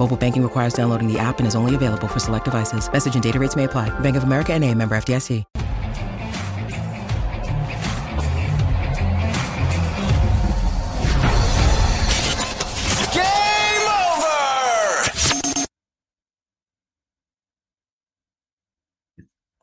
[0.00, 2.90] Mobile banking requires downloading the app and is only available for select devices.
[2.90, 3.90] Message and data rates may apply.
[4.00, 5.44] Bank of America and a member FDIC.
[13.12, 14.40] Game over!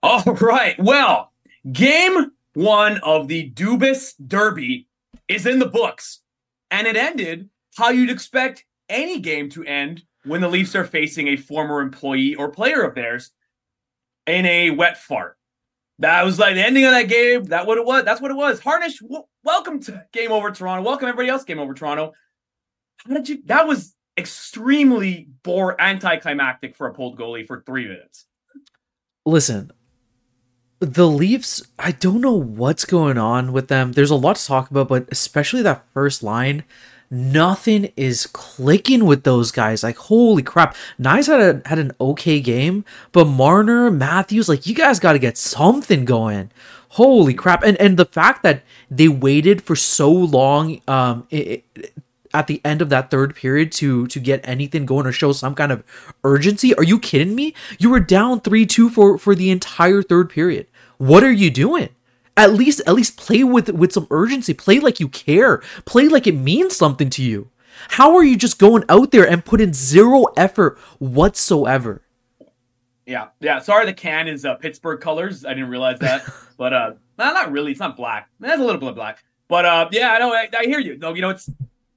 [0.04, 0.76] All right.
[0.78, 1.32] Well,
[1.72, 4.88] game one of the Dubas Derby
[5.28, 6.20] is in the books,
[6.70, 11.30] and it ended how you'd expect any game to end when the Leafs are facing
[11.30, 13.32] a former employee or player of theirs
[14.26, 15.38] in a wet fart.
[16.00, 17.46] That was like the ending of that game.
[17.46, 18.04] That what it was.
[18.04, 18.60] That's what it was.
[18.60, 20.84] Harnish, w- welcome to Game Over Toronto.
[20.84, 21.44] Welcome everybody else.
[21.44, 22.14] Game Over Toronto.
[23.08, 23.42] How did you?
[23.46, 28.26] That was extremely bore anticlimactic for a pulled goalie for three minutes.
[29.26, 29.72] listen,
[30.80, 33.94] the Leafs, I don't know what's going on with them.
[33.94, 36.64] There's a lot to talk about, but especially that first line,
[37.10, 39.84] nothing is clicking with those guys.
[39.84, 40.76] Like, holy crap.
[41.00, 45.20] Knies had a, had an okay game, but Marner, Matthews, like, you guys got to
[45.20, 46.52] get something going.
[46.90, 47.64] Holy crap.
[47.64, 51.84] And and the fact that they waited for so long um i i-
[52.34, 55.54] at the end of that third period to to get anything going or show some
[55.56, 55.84] kind of
[56.24, 56.74] urgency.
[56.76, 57.54] Are you kidding me?
[57.80, 60.68] You were down 3-2 for for the entire third period.
[60.98, 61.90] What are you doing?
[62.38, 64.54] At least at least play with with some urgency.
[64.54, 65.58] Play like you care.
[65.86, 67.50] Play like it means something to you.
[67.90, 72.02] How are you just going out there and put in zero effort whatsoever?
[73.06, 73.60] Yeah, yeah.
[73.60, 75.46] Sorry, the can is uh, Pittsburgh colors.
[75.46, 77.72] I didn't realize that, but uh, no, not really.
[77.72, 78.30] It's not black.
[78.40, 80.34] That's a little bit of black, but uh, yeah, I know.
[80.34, 80.98] I, I hear you.
[80.98, 81.50] No, you know, it's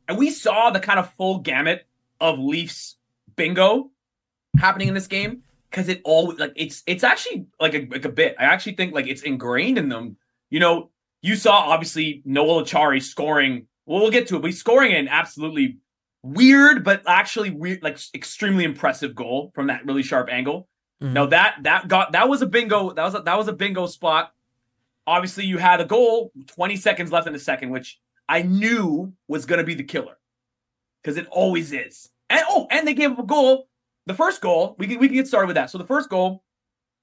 [0.09, 1.87] and we saw the kind of full gamut
[2.21, 2.97] of Leafs
[3.37, 3.91] bingo
[4.59, 8.09] happening in this game because it all like it's it's actually like a like a
[8.09, 8.37] bit.
[8.39, 10.17] I actually think like it's ingrained in them.
[10.51, 10.91] You know,
[11.23, 13.67] you saw obviously Noel Achari scoring.
[13.87, 15.79] Well, we'll get to it, but he's scoring an absolutely
[16.23, 20.69] weird, but actually weird, like extremely impressive goal from that really sharp angle.
[21.03, 21.13] Mhm.
[21.13, 22.93] No, that that got that was a bingo.
[22.93, 24.33] That was a, that was a bingo spot.
[25.07, 29.47] Obviously, you had a goal, 20 seconds left in the second, which I knew was
[29.47, 30.17] going to be the killer
[31.03, 32.11] because it always is.
[32.29, 33.69] And oh, and they gave up a goal.
[34.07, 35.71] The first goal, we can we can get started with that.
[35.71, 36.45] So the first goal,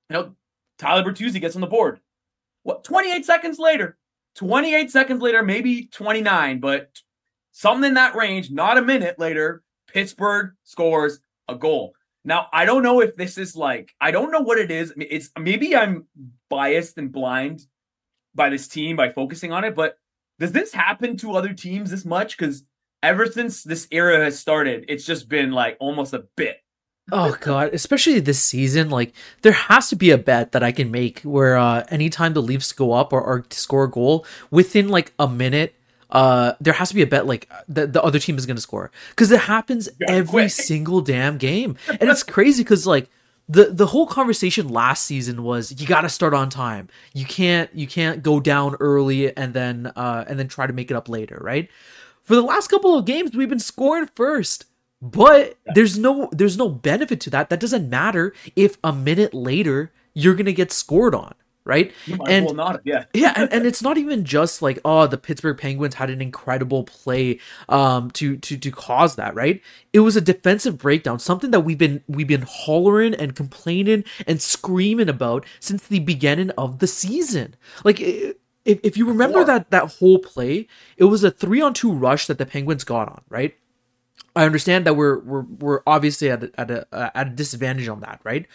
[0.10, 0.36] you know,
[0.78, 2.00] Tyler Bertuzzi gets on the board.
[2.68, 3.98] What 28 seconds later?
[4.36, 6.90] 28 seconds later, maybe 29, but
[7.54, 11.94] something in that range, not a minute later, Pittsburgh scores a goal.
[12.26, 14.94] Now, I don't know if this is like, I don't know what it is.
[14.98, 16.08] It's maybe I'm
[16.50, 17.62] biased and blind
[18.36, 19.98] by this team by focusing on it, but
[20.38, 22.38] does this happen to other teams this much?
[22.38, 22.66] Because
[23.02, 26.58] ever since this era has started, it's just been like almost a bit.
[27.12, 30.92] Oh god, especially this season, like there has to be a bet that I can
[30.92, 35.14] make where uh anytime the Leafs go up or, or score a goal within like
[35.18, 35.74] a minute,
[36.10, 38.92] uh there has to be a bet like the, the other team is gonna score.
[39.16, 40.52] Cause it happens Yeah, every quick.
[40.52, 41.78] single damn game.
[41.88, 43.10] And it's crazy because like
[43.48, 46.90] the the whole conversation last season was you gotta start on time.
[47.14, 50.92] You can't you can't go down early and then uh and then try to make
[50.92, 51.70] it up later, right?
[52.24, 54.66] For the last couple of games, we've been scoring first.
[55.02, 57.50] But there's no there's no benefit to that.
[57.50, 61.36] That doesn't matter if a minute later you're gonna get scored on,
[61.66, 61.94] right?
[62.28, 62.82] And well not.
[62.84, 63.06] Yeah.
[63.14, 66.84] yeah, and, and it's not even just like oh the Pittsburgh Penguins had an incredible
[66.84, 67.40] play
[67.70, 69.62] um to to to cause that, right?
[69.94, 74.42] It was a defensive breakdown, something that we've been we've been hollering and complaining and
[74.42, 77.56] screaming about since the beginning of the season.
[77.84, 78.36] Like if
[78.66, 80.68] if you remember that that whole play,
[80.98, 83.56] it was a 3 on 2 rush that the Penguins got on, right?
[84.38, 88.02] I understand that we're we're we're obviously at a, at a at a disadvantage on
[88.02, 88.46] that, right?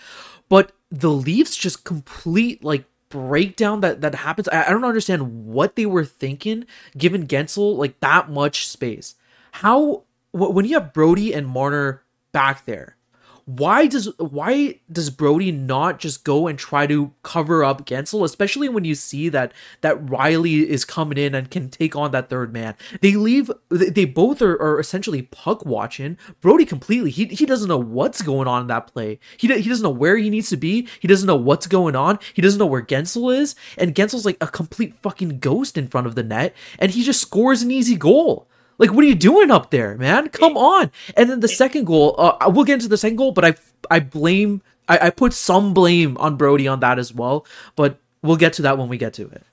[0.48, 4.48] But the Leafs just complete like breakdown that that happens.
[4.48, 6.64] I, I don't understand what they were thinking,
[6.96, 9.16] given Guentzel like that much space.
[9.52, 12.02] How wh- when you have Brodie and Marner
[12.32, 12.96] back there,
[13.44, 18.68] why does why does Brodie not just go and try to cover up Guentzel, especially
[18.68, 22.52] when you see that that Rielly is coming in and can take on that third
[22.52, 22.74] man?
[23.00, 23.50] They leave.
[23.68, 26.18] They both are, are essentially puck watching.
[26.40, 27.10] Brodie completely.
[27.10, 29.18] He he doesn't know what's going on in that play.
[29.36, 30.88] He he doesn't know where he needs to be.
[31.00, 32.18] He doesn't know what's going on.
[32.34, 36.06] He doesn't know where Guentzel is, and Guentzel's like a complete fucking ghost in front
[36.06, 38.48] of the net, and he just scores an easy goal.
[38.78, 40.28] Like, what are you doing up there, man?
[40.28, 40.90] Come on.
[41.16, 43.54] And then the second goal, uh, we'll get into the second goal, but I,
[43.90, 47.46] I blame, I, I put some blame on Brodie on that as well.
[47.76, 49.44] But we'll get to that when we get to it.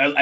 [0.00, 0.12] Uh,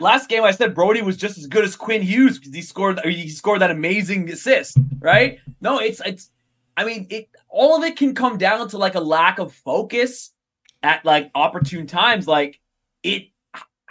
[0.00, 3.00] last game, I said Brodie was just as good as Quinn Hughes because he scored.
[3.04, 5.40] He scored that amazing assist, right?
[5.62, 6.30] No, it's it's.
[6.76, 10.30] I mean, it all of it can come down to like a lack of focus
[10.82, 12.28] at like opportune times.
[12.28, 12.60] Like
[13.02, 13.28] it,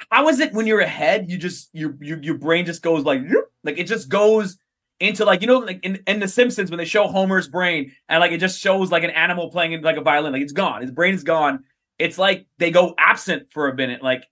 [0.09, 1.29] how is it when you're ahead?
[1.29, 3.21] You just your your your brain just goes like
[3.63, 4.57] like it just goes
[5.00, 8.19] into like you know like in, in the Simpsons when they show Homer's brain and
[8.19, 10.81] like it just shows like an animal playing in like a violin like it's gone
[10.81, 11.63] his brain is gone
[12.00, 14.25] it's like they go absent for a minute like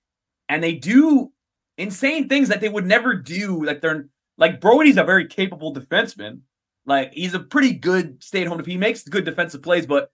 [0.50, 1.31] and they do
[1.77, 4.07] insane things that they would never do like they're
[4.38, 6.41] like Brodie's a very capable defenseman
[6.85, 10.12] like he's a pretty good stay at home he makes good defensive plays but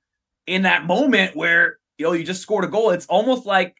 [0.47, 3.75] in that moment where you know you just scored a goal it's almost like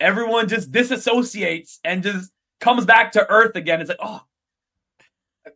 [0.00, 2.30] everyone just disassociates and just
[2.60, 3.80] comes back to earth again.
[3.80, 4.22] It's like oh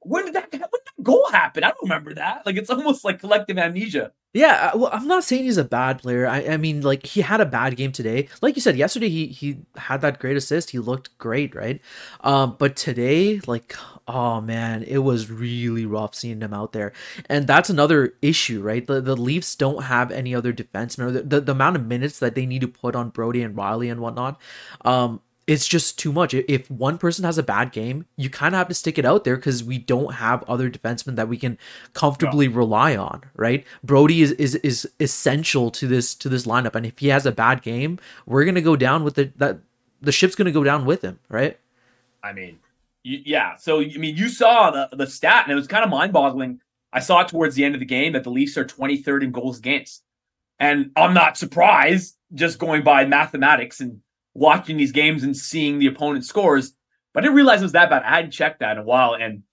[0.03, 1.65] when did that when did that goal happen?
[1.65, 2.45] I don't remember that.
[2.47, 4.13] Like it's almost like collective amnesia.
[4.35, 6.27] Yeah, uh, well, I'm not saying he's a bad player.
[6.27, 8.29] I, I mean, like he had a bad game today.
[8.43, 10.71] Like you said, yesterday he he had that great assist.
[10.71, 11.81] He looked great, right?
[12.21, 13.77] Um, but today, like,
[14.09, 16.93] oh man, it was really rough seeing him out there.
[17.29, 18.85] And that's another issue, right?
[18.85, 22.35] The the Leafs don't have any other defensemen, the, the, the amount of minutes that
[22.35, 24.41] they need to put on Brodie and Rielly and whatnot.
[24.85, 26.33] Um, it's just too much.
[26.33, 29.25] If one person has a bad game, you kind of have to stick it out
[29.25, 31.59] there because we don't have other defensemen that we can
[31.93, 32.57] comfortably no.
[32.57, 33.65] rely on, right?
[33.83, 37.33] Brodie is, is is essential to this to this lineup, and if he has a
[37.33, 39.59] bad game, we're gonna go down with the that
[40.01, 41.59] the ship's gonna go down with him, right?
[42.23, 42.59] I mean,
[43.03, 43.57] yeah.
[43.57, 46.61] So I mean, you saw the the stat, and it was kind of mind boggling.
[46.93, 49.33] I saw it towards the end of the game that the Leafs are 23rd in
[49.33, 50.05] goals against,
[50.59, 54.01] and I'm not surprised just going by mathematics and
[54.35, 56.75] watching these games and seeing the opponent scores,
[57.13, 58.03] but I didn't realize it was that bad.
[58.03, 59.15] I hadn't checked that in a while.
[59.15, 59.45] And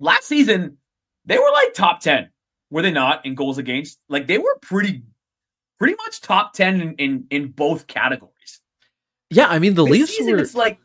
[0.00, 0.78] last season,
[1.26, 2.30] they were like top 10,
[2.70, 4.00] were they not, in goals against?
[4.08, 5.02] Like they were pretty,
[5.78, 8.60] pretty much top 10 in, in, in both categories.
[9.30, 10.38] Yeah, I mean, the this Leafs season, were.
[10.40, 10.78] It's like,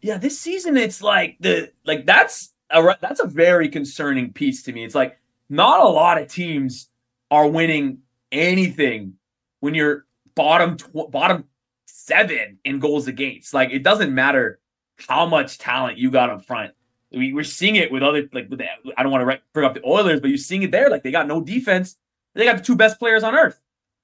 [0.00, 4.72] yeah, this season, it's like the, like that's a, that's a very concerning piece to
[4.72, 4.84] me.
[4.84, 5.18] It's like
[5.50, 6.88] not a lot of teams
[7.30, 7.98] are winning
[8.32, 9.14] anything
[9.60, 11.44] when you're bottom tw- bottom
[11.88, 13.54] seven in goals against.
[13.54, 14.60] Like it doesn't matter
[15.08, 16.72] how much talent you got up front.
[17.10, 19.74] We, we're seeing it with other like with the, I don't want to bring up
[19.74, 20.90] the Oilers, but you're seeing it there.
[20.90, 21.96] Like they got no defense.
[22.34, 23.58] They got the two best players on earth.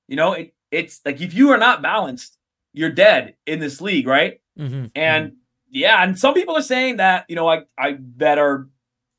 [0.08, 2.38] You know, it, it's like if you are not balanced,
[2.72, 4.40] you're dead in this league, right?
[4.58, 4.86] Mm-hmm.
[4.94, 5.36] And mm-hmm.
[5.70, 8.68] yeah, and some people are saying that you know, I I that are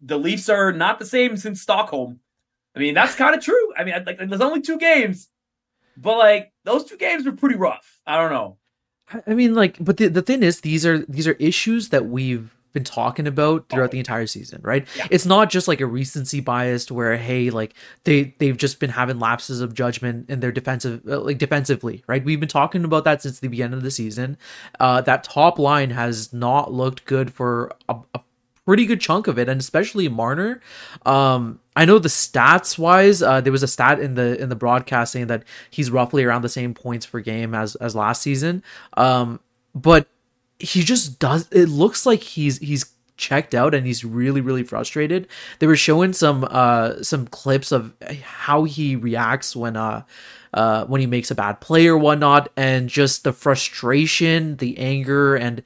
[0.02, 2.20] the Leafs are not the same since Stockholm.
[2.76, 3.74] I mean, that's kind of true.
[3.78, 5.30] I mean, like there's only two games,
[5.98, 8.02] but like those two games were pretty rough.
[8.06, 8.58] I don't know.
[9.28, 12.56] I mean, like, but the, the thing is, these are these are issues that we've
[12.76, 14.86] been talking about throughout the entire season, right?
[14.98, 15.08] Yeah.
[15.10, 19.18] It's not just like a recency bias where hey, like they they've just been having
[19.18, 22.24] lapses of judgment in their defensive uh, like defensively, right?
[22.24, 24.38] We've been talking about that since the beginning of the season.
[24.80, 28.20] Uh, that top line has not looked good for a, a
[28.66, 30.62] pretty good chunk of it, and especially Marner.
[31.06, 34.56] Um, I know the stats wise, uh, there was a stat in the in the
[34.56, 38.64] broadcast saying that he's roughly around the same points per game as as last season.
[38.98, 39.40] Um,
[39.74, 40.08] but
[40.60, 41.48] he just does.
[41.52, 45.28] It looks like he's he's checked out and he's really really frustrated.
[45.60, 47.94] They were showing some uh some clips of
[48.24, 50.04] how he reacts when uh
[50.56, 55.36] uh, when he makes a bad play or whatnot, and just the frustration, the anger,
[55.36, 55.62] and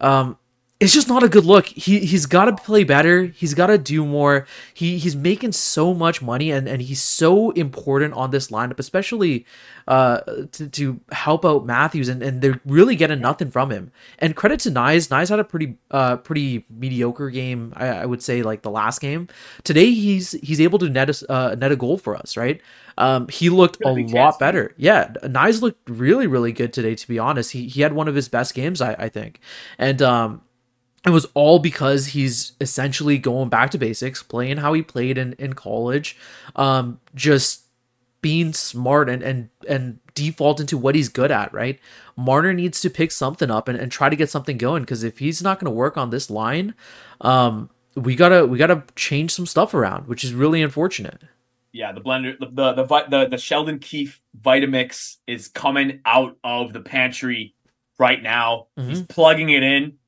[0.00, 0.36] um,
[0.78, 1.66] it's just not a good look.
[1.66, 3.24] He he's got to play better.
[3.24, 4.46] He's got to do more.
[4.74, 9.46] He he's making so much money and and he's so important on this lineup, especially
[9.88, 10.20] uh
[10.52, 13.90] to, to help out Matthews and and they're really getting nothing from him.
[14.18, 15.08] And credit to Knies.
[15.08, 17.72] Knies had a pretty uh pretty mediocre game.
[17.74, 19.28] I, I would say like the last game.
[19.64, 22.36] Today he's he's able to net a uh, net a goal for us.
[22.36, 22.60] Right.
[22.98, 24.72] Um, he looked a lot better.
[24.78, 26.94] Yeah, Knies looked really, really good today.
[26.94, 29.40] To be honest, he he had one of his best games, I, I think.
[29.78, 30.40] And um,
[31.04, 35.34] it was all because he's essentially going back to basics, playing how he played in,
[35.34, 36.16] in college,
[36.56, 37.62] um, just
[38.22, 41.78] being smart and, and and default into what he's good at, right?
[42.16, 45.18] Marner needs to pick something up and, and try to get something going because if
[45.18, 46.74] he's not gonna work on this line,
[47.20, 51.22] um, we gotta we gotta change some stuff around, which is really unfortunate.
[51.72, 56.72] yeah, the blender, the the the, the, the Sheldon Keefe Vitamix is coming out of
[56.72, 57.54] the pantry
[57.98, 58.66] right now.
[58.88, 59.98] He's plugging it in.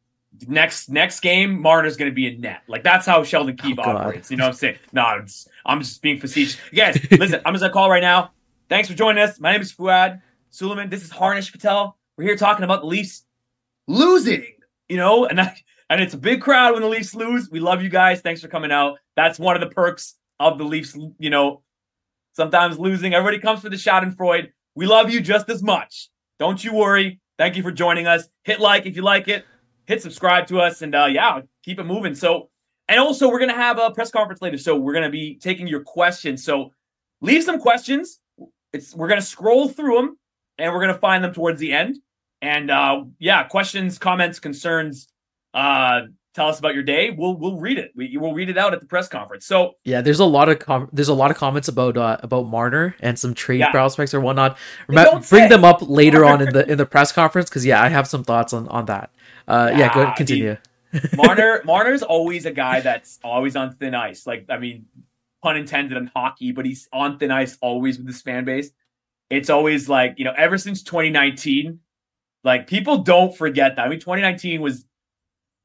[0.47, 2.62] Next next game, Marner's going to be in net.
[2.68, 3.97] Like that's how Sheldon oh, Keefe God.
[3.97, 4.30] operates.
[4.30, 4.78] You know what I'm saying?
[4.92, 6.61] No, I'm just, I'm just being facetious.
[6.75, 8.33] Guys, listen, I'm just gonna call right now.
[8.68, 9.40] Thanks for joining us.
[9.40, 10.90] My name is Fouad Suleiman.
[10.90, 11.97] This is Harnish Patel.
[12.16, 13.25] We're here talking about the Leafs
[13.87, 14.45] losing.
[14.88, 15.54] You know, and I,
[15.90, 17.50] and it's a big crowd when the Leafs lose.
[17.50, 18.21] We love you guys.
[18.21, 18.99] Thanks for coming out.
[19.16, 20.97] That's one of the perks of the Leafs.
[21.18, 21.62] You know,
[22.35, 23.14] sometimes losing.
[23.14, 24.50] Everybody comes for the Schadenfreude.
[24.75, 26.09] We love you just as much.
[26.38, 27.21] Don't you worry.
[27.37, 28.28] Thank you for joining us.
[28.45, 29.45] Hit like if you like it.
[29.88, 32.14] Hit subscribe to us, and uh, yeah, keep it moving.
[32.14, 32.50] So,
[32.88, 35.80] and also we're gonna have a press conference later, so we're gonna be taking your
[35.83, 36.45] questions.
[36.45, 36.73] So,
[37.23, 38.21] leave some questions.
[38.75, 40.18] It's we're gonna scroll through them,
[40.59, 41.97] and we're gonna find them towards the end.
[42.42, 45.09] And uh, yeah, questions, comments, concerns.
[45.54, 46.02] Uh,
[46.35, 47.09] tell us about your day.
[47.11, 47.92] We'll we'll read it.
[47.97, 49.47] We will read it out at the press conference.
[49.47, 52.42] So Yeah, there's a lot of com- there's a lot of comments about uh, about
[52.47, 53.71] Marner and some trade Yeah.
[53.71, 54.59] prospects or whatnot.
[54.87, 55.49] Bring say.
[55.49, 58.23] them up later on in the in the press conference because yeah, I have some
[58.23, 59.11] thoughts on on that.
[59.49, 60.57] Uh, yeah, go ahead, continue.
[61.17, 64.26] Marner Marner's always a guy that's always on thin ice.
[64.26, 64.87] Like I mean,
[65.43, 68.71] pun intended on hockey, but he's on thin ice always with his fan base.
[69.31, 71.81] It's always like you know, ever since 2019,
[72.45, 73.87] like people don't forget that.
[73.87, 74.85] I mean, 2019 was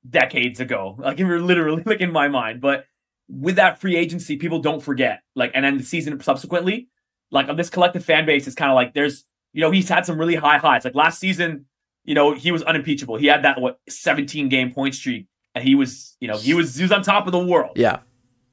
[0.10, 0.96] decades ago.
[0.98, 2.86] Like if you're literally like in my mind, but
[3.30, 5.22] with that free agency, people don't forget.
[5.36, 6.90] Like, and then the season subsequently,
[7.32, 10.06] like on this collective fan base is kind of like there's you know he's had
[10.06, 10.86] some really high highs.
[10.86, 11.66] Like last season,
[12.06, 13.18] you know he was unimpeachable.
[13.18, 16.76] He had that what 17 game point streak, and he was you know he was
[16.76, 17.74] he was on top of the world.
[17.78, 18.00] Yeah,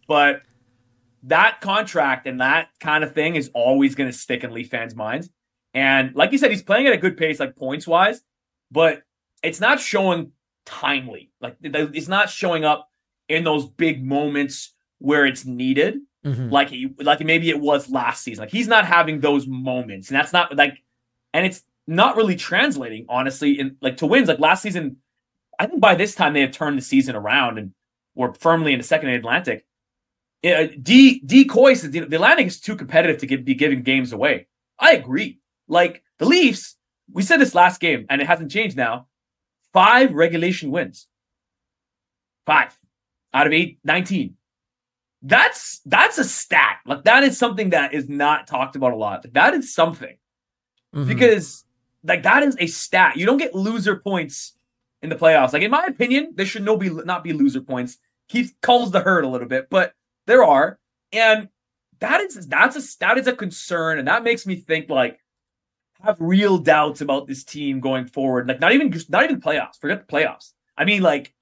[0.08, 0.42] But
[1.24, 4.94] that contract and that kind of thing is always going to stick in Leaf fans'
[4.94, 5.28] minds.
[5.74, 8.22] And like you said, he's playing at a good pace, like points wise,
[8.70, 9.02] but
[9.42, 10.32] it's not showing
[10.64, 11.30] timely.
[11.40, 12.88] Like it's not showing up
[13.28, 16.50] in those big moments where it's needed, Mhm.
[16.50, 18.42] like he, like maybe it was last season.
[18.42, 20.82] Like he's not having those moments, and that's not like,
[21.32, 24.28] and it's not really translating honestly in like to wins.
[24.28, 24.96] Like last season,
[25.58, 27.72] I think by this time they had turned the season around and
[28.14, 29.66] were firmly in the second Atlantic.
[30.42, 34.46] Yeah, D decoy says the Atlantic is too competitive to give, be giving games away.
[34.78, 35.40] I agree.
[35.68, 36.76] Like the Leafs,
[37.12, 39.06] we said this last game, and it hasn't changed now.
[39.72, 41.06] Five regulation wins.
[42.46, 42.76] Five
[43.34, 44.34] out of eight, 19.
[45.22, 46.78] That's that's a stat.
[46.86, 49.26] Like that is something that is not talked about a lot.
[49.34, 50.16] That is something
[50.94, 51.06] Mhm.
[51.06, 51.64] because
[52.04, 53.16] like that is a stat.
[53.16, 54.52] You don't get loser points
[55.02, 55.52] in the playoffs.
[55.52, 57.98] Like in my opinion, there should no be not be loser points.
[58.28, 59.92] Keith calls the herd a little bit, but
[60.26, 60.78] there are,
[61.12, 61.48] and
[62.00, 65.20] that is that's a that is a concern, and that makes me think like
[66.02, 68.48] have real doubts about this team going forward.
[68.48, 69.78] Like not even just not even playoffs.
[69.80, 70.52] Forget the playoffs.
[70.76, 71.34] I mean like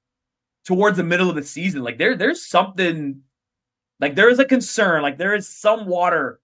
[0.65, 1.83] towards the middle of the season.
[1.83, 3.23] Like there there's something
[4.01, 5.03] like there is a concern.
[5.03, 6.41] Like there is some water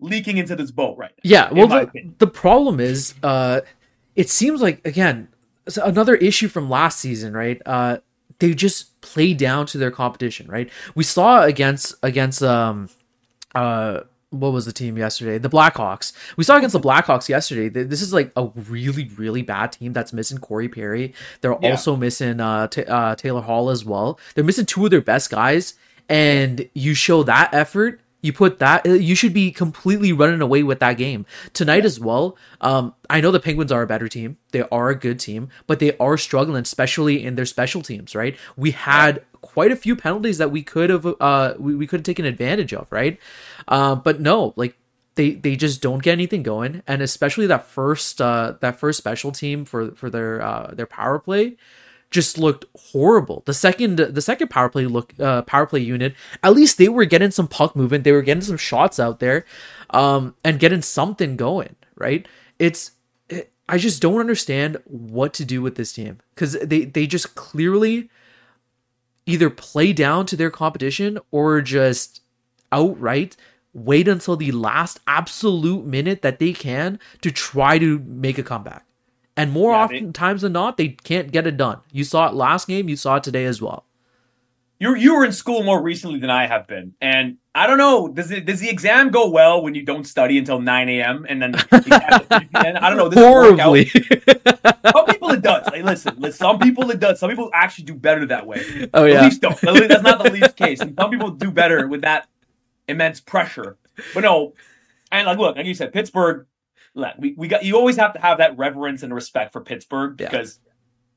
[0.00, 1.20] leaking into this boat right now.
[1.22, 3.60] Yeah, well, the, the problem is, uh,
[4.14, 5.28] it seems like again
[5.82, 7.60] another issue from last season, right?
[7.66, 7.98] Uh,
[8.38, 10.70] they just play down to their competition, right?
[10.94, 12.88] We saw against against um,
[13.54, 14.00] uh,
[14.30, 15.38] what was the team yesterday?
[15.38, 16.12] The Blackhawks.
[16.36, 17.68] We saw against the Blackhawks yesterday.
[17.68, 21.14] This is like a really really bad team that's missing Corey Perry.
[21.40, 21.70] They're Yeah.
[21.70, 24.18] also missing uh, Ta uh Taylor Hall as well.
[24.34, 25.74] They're missing two of their best guys,
[26.08, 30.62] and you show that effort you put that uh, you should be completely running away
[30.62, 31.24] with that game.
[31.52, 34.36] Tonight as well um i know the penguins are a better team.
[34.52, 38.36] They are a good team but they are struggling especially in their special teams right?
[38.56, 42.04] We had quite a few penalties that we could have uh we, we could have
[42.04, 43.18] taken advantage of right?
[43.68, 44.76] Uh, but no like
[45.14, 46.82] they they just don't get anything going.
[46.86, 51.18] And especially that first uh that first special team for for their uh their power
[51.18, 51.56] play
[52.10, 53.42] just looked horrible.
[53.46, 57.04] The second the second power play look uh, power play unit, at least they were
[57.04, 59.44] getting some puck movement, they were getting some shots out there,
[59.90, 61.76] um, and getting something going.
[61.96, 62.26] Right?
[62.58, 62.92] It's
[63.28, 67.34] it, I just don't understand what to do with this team because they they just
[67.34, 68.10] clearly
[69.26, 72.20] either play down to their competition or just
[72.70, 73.36] outright
[73.76, 78.84] wait until the last absolute minute that they can to try to make a comeback.
[79.36, 81.80] And more Yeah, often times than not, they can't get it done.
[81.92, 83.84] You saw it last game, you saw it today as well.
[84.78, 88.08] you you were in school more recently than I have been, and I don't know.
[88.08, 91.26] Does it does the exam go well when you don't study until nine a.m.
[91.28, 92.78] and then the exam at 3 p.m.?
[92.80, 93.08] I don't know.
[93.08, 93.78] Does it work out?
[93.78, 93.86] Horribly.
[94.92, 95.66] Some people it does.
[95.70, 97.20] Like, listen, listen, some people it does.
[97.20, 98.66] Some people actually do better that way.
[98.94, 99.22] oh The yeah.
[99.24, 99.58] Leafs don't.
[99.60, 100.80] That's not the Leafs case.
[100.80, 102.28] And some people do better with that
[102.88, 103.78] immense pressure.
[104.14, 104.54] But no,
[105.12, 106.46] and like look, like you said, Pittsburgh.
[107.18, 110.30] We, we got you always have to have that reverence and respect for Pittsburgh Yeah.
[110.30, 110.58] because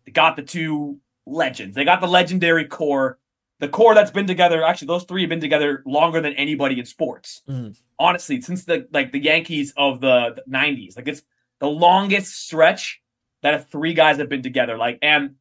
[0.05, 1.75] they got the two legends.
[1.75, 3.17] They got the legendary core
[3.59, 4.63] the core that's been together.
[4.63, 7.41] Actually, those three have been together longer than anybody in sports.
[7.49, 7.77] Mhm.
[7.97, 11.23] Honestly, since the like the Yankees of the, the '90s, like it's
[11.59, 13.01] the longest stretch
[13.41, 14.77] that three guys have been together.
[14.77, 15.35] Like, and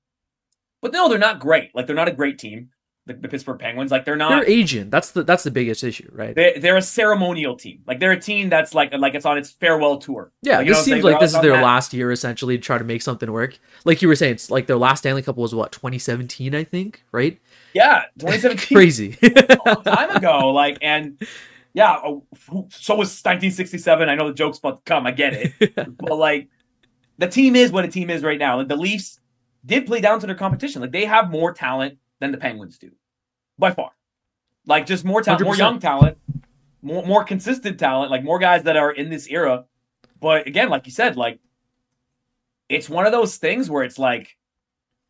[0.80, 1.70] but no, they're not great.
[1.74, 2.70] Like, they're not a great team.
[3.08, 4.28] The, the Pittsburgh Penguins, like, they're not.
[4.28, 4.90] They're aging.
[4.90, 6.34] That's the that's the biggest issue, right?
[6.34, 7.82] They, they're a ceremonial team.
[7.86, 10.30] Like they're a team that's like like it's on its farewell tour.
[10.42, 11.64] Yeah, Like, you this seems like this is their that.
[11.64, 13.58] last year essentially to try to make something work.
[13.84, 17.02] Like you were saying, it's like their last Stanley Cup was what 2017, I think,
[17.10, 17.40] right?
[17.72, 18.76] Yeah, 2017.
[18.76, 19.16] Crazy.
[19.22, 20.50] a long time ago.
[20.50, 21.20] Like, and
[21.72, 21.96] yeah,
[22.70, 24.08] so was 1967.
[24.08, 25.06] I know the joke's about to come.
[25.06, 26.48] I get it, but like,
[27.18, 28.58] the team is what a team is right now.
[28.58, 29.18] Like the Leafs
[29.64, 30.80] did play down to their competition.
[30.82, 32.90] Like they have more talent than the Penguins do,
[33.58, 33.90] by far.
[34.66, 35.58] Like just more talent, more 100%.
[35.58, 36.18] young talent,
[36.82, 38.10] more more consistent talent.
[38.10, 39.64] Like more guys that are in this era.
[40.20, 41.38] But again, like you said, like
[42.68, 44.36] it's one of those things where it's like,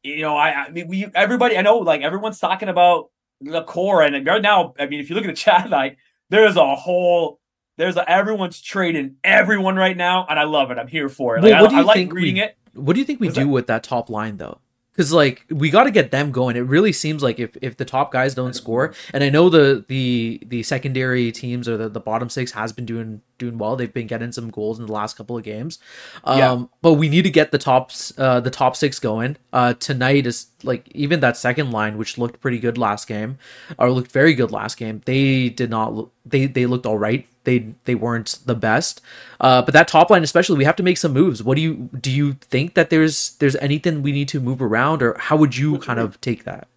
[0.02, 3.10] you know, I, I mean, we everybody, I know, like everyone's talking about
[3.40, 5.98] the core, and right now, I mean, if you look at the chat, like
[6.30, 7.40] there's a whole,
[7.78, 10.78] there's a everyone's trading everyone right now, and I love it.
[10.78, 11.42] I'm here for it.
[11.42, 12.56] Like, Well, what I, do you I like think reading we- it.
[12.74, 14.60] what do you think we do with that top line though?
[14.98, 16.56] Because like we got to get them going.
[16.56, 19.84] It really seems like if, if the top guys don't score, and I know the
[19.86, 23.76] the the secondary teams or the, the bottom six has been doing doing well.
[23.76, 25.78] They've been getting some goals in the last couple of games.
[26.24, 26.64] Um, Yeah.
[26.82, 29.36] But we need to get the tops uh, the top six going.
[29.52, 33.38] Uh, tonight is like even that second line, which looked pretty good last game,
[33.78, 35.02] or looked very good last game.
[35.04, 35.94] They did not.
[35.94, 37.24] Look, they they looked all right.
[37.48, 39.00] They they weren't the best.
[39.40, 41.42] Uh, but that top line, especially, we have to make some moves.
[41.42, 42.10] What do you do?
[42.10, 45.78] You think that there's there's anything we need to move around, or how would you
[45.78, 46.68] kind of take that?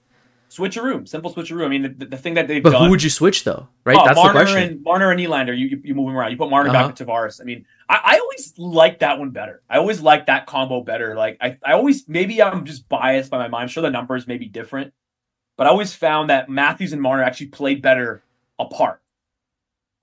[0.50, 1.66] Switcheroo, simple switcheroo.
[1.66, 2.84] I mean, the, the thing that they've But done.
[2.86, 3.68] who would you switch though?
[3.86, 4.64] Right, Oh, that's Marner the question.
[4.74, 6.32] and Marner and Nylander, you, you you move them around.
[6.32, 6.88] You put Marner Uh-huh.
[6.88, 7.40] back to Tavares.
[7.42, 9.62] I mean, I, I always like that one better.
[9.70, 11.16] I always like that combo better.
[11.16, 13.64] Like I, I always maybe I'm just biased by my mind.
[13.64, 14.94] I'm sure the numbers may be different,
[15.58, 18.24] but I always found that Matthews and Marner actually played better
[18.60, 19.01] apart.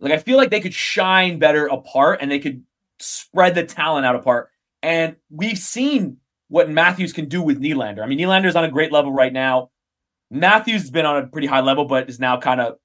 [0.01, 2.63] Like I feel like they could shine better apart and they could
[3.01, 4.51] spread the talent out apart.
[4.83, 8.03] And we've seen what Matthews can do with Nylander.
[8.03, 9.71] I mean, Nylander's on a great level right now.
[10.31, 12.77] Matthews has been on a pretty high level, but is now kind of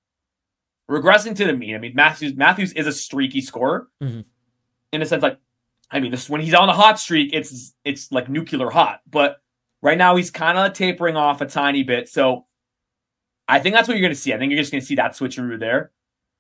[0.90, 1.76] regressing to the mean.
[1.76, 4.26] I mean, Matthews Matthews is a streaky scorer Mhm.
[4.92, 5.24] in a sense.
[5.24, 5.40] Like,
[5.92, 9.02] I mean, this when he's on a hot streak, it's it's like nuclear hot.
[9.10, 9.38] But
[9.82, 12.10] right now, he's kind of tapering off a tiny bit.
[12.10, 12.46] So
[13.48, 14.34] I think that's what you're going to see.
[14.34, 15.92] I think you're just going to see that switcheroo there.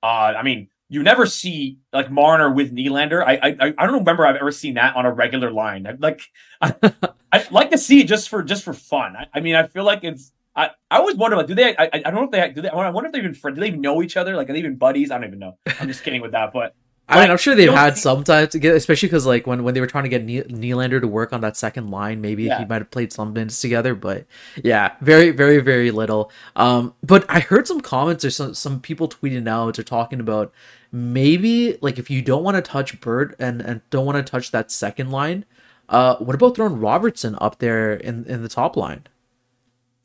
[0.03, 3.23] Uh, I mean, you never see like Marner with Nylander.
[3.25, 5.87] I I I don't remember I've ever seen that on a regular line.
[5.87, 6.21] I, like
[6.61, 6.75] I,
[7.31, 9.15] I'd like to see it just for just for fun.
[9.15, 10.31] I, I mean, I feel like it's.
[10.55, 11.75] I, I always wonder like, do they?
[11.75, 12.61] I, I don't know if they do.
[12.61, 13.55] They, I wonder if they even friends.
[13.55, 14.35] Do they even know each other?
[14.35, 15.09] Like, are they even buddies?
[15.09, 15.57] I don't even know.
[15.79, 16.53] I'm just kidding with that.
[16.53, 16.75] But
[17.09, 19.73] I mean, I'm sure they've had some time to get, especially because like when when
[19.73, 22.59] they were trying to get Ne- Nylander to work on that second line, maybe Yeah.
[22.59, 23.93] he might have played some minutes together.
[23.93, 24.25] But
[24.63, 26.31] yeah, very very very little.
[26.55, 30.53] Um, but I heard some comments or some some people tweeting out or talking about
[30.91, 34.51] maybe like if you don't want to touch Bird and and don't want to touch
[34.51, 35.43] that second line,
[35.89, 39.03] uh, what about throwing Robertson up there in in the top line?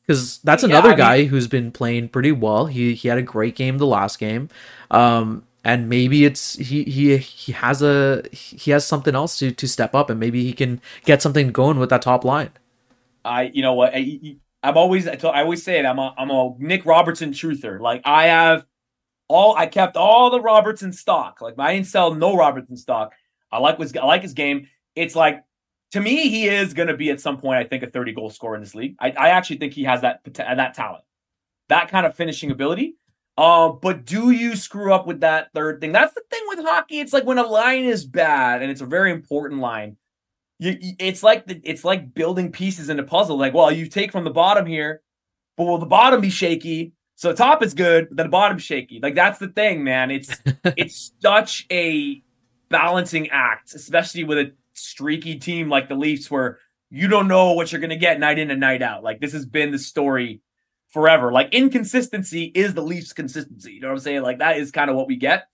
[0.06, 2.66] Because that's Yeah, another I mean- guy who's been playing pretty well.
[2.66, 4.48] He he had a great game the last game.
[4.90, 9.68] Um, and maybe it's he he he has a he has something else to to
[9.68, 12.50] step up and maybe he can get something going with that top line.
[13.22, 13.92] I, you know what?
[13.94, 15.85] I, I'm always, I always say it.
[15.85, 17.78] I'm a, I'm a Nick Robertson truther.
[17.78, 18.64] Like I have
[19.28, 21.42] all, I kept all the Robertson stock.
[21.42, 23.12] Like I didn't sell no Robertson stock.
[23.52, 24.68] I like his, I like his game.
[24.96, 25.44] It's like
[25.90, 27.59] to me, he is going to be at some point.
[27.59, 28.96] I think a 30 goal scorer in this league.
[28.98, 31.04] I, I actually think he has that that talent,
[31.68, 32.96] that kind of finishing ability.
[33.38, 35.92] Uh, but do you screw up with that third thing?
[35.92, 37.01] That's the thing with hockey.
[37.01, 39.96] It's like when a line is bad, and it's a very important line
[40.59, 43.38] you, it's like the, it's like building pieces in a puzzle.
[43.38, 45.03] Like, well, you take from the bottom here,
[45.57, 46.92] but will the bottom be shaky?
[47.14, 49.01] So the top is good, but then the bottom's shaky.
[49.03, 50.11] Like that's the thing, man.
[50.11, 52.22] It's it's such a
[52.68, 56.59] balancing act, especially with a streaky team like the Leafs, where
[56.90, 59.03] you don't know what you're gonna get night in and night out.
[59.03, 60.40] Like this has been the story
[60.98, 61.30] forever.
[61.30, 63.74] Like inconsistency is the Leafs' consistency.
[63.74, 64.22] You know what I'm saying?
[64.22, 65.48] Like that is kind of what we get.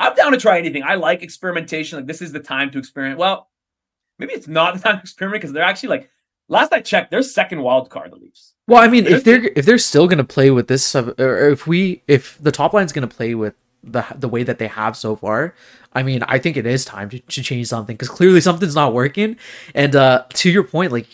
[0.00, 0.82] I'm down to try anything.
[0.82, 1.98] I like experimentation.
[1.98, 3.18] Like this is the time to experiment.
[3.18, 3.50] Well,
[4.18, 6.10] maybe it's not the time to experiment because they're actually like
[6.48, 8.54] last I checked, they're second wild card, the Leafs.
[8.66, 11.14] Well, I mean, There's- if they're if they're still going to play with this, or
[11.50, 13.52] if we if the top line's going to play with
[13.84, 15.54] the the way that they have so far,
[15.92, 18.94] I mean, I think it is time to, to change something because clearly something's not
[18.94, 19.36] working.
[19.74, 21.06] And uh, to your point, like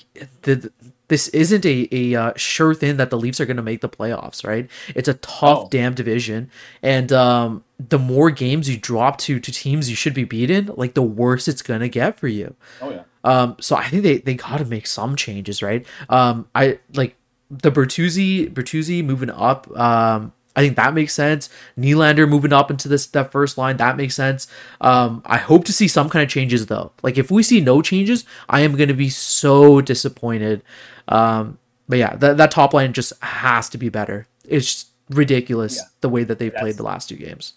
[0.43, 0.71] the,
[1.09, 3.89] this isn't a a uh, sure thing that the Leafs are going to make the
[3.89, 4.71] playoffs, right?
[4.95, 5.69] It's a tough Oh.
[5.71, 6.51] damn division,
[6.83, 10.95] and um, the more games you drop to to teams you should be beaten, like
[10.95, 12.55] the worse it's going to get for you.
[12.83, 13.03] Oh yeah.
[13.25, 15.87] Um, so I think they, they got to make some changes, right?
[16.11, 17.17] Um, I like
[17.51, 19.67] the Bertuzzi Bertuzzi moving up.
[19.79, 21.51] Um, I think that makes sense.
[21.79, 24.47] Nylander moving up into this that first line that makes sense.
[24.81, 26.93] Um, I hope to see some kind of changes though.
[27.03, 30.63] Like if we see no changes, I am going to be so disappointed.
[31.09, 34.27] Um, but yeah, that that top line just has to be better.
[34.49, 35.83] It's ridiculous Yeah.
[36.03, 37.55] the way that they've That's- played the last two games.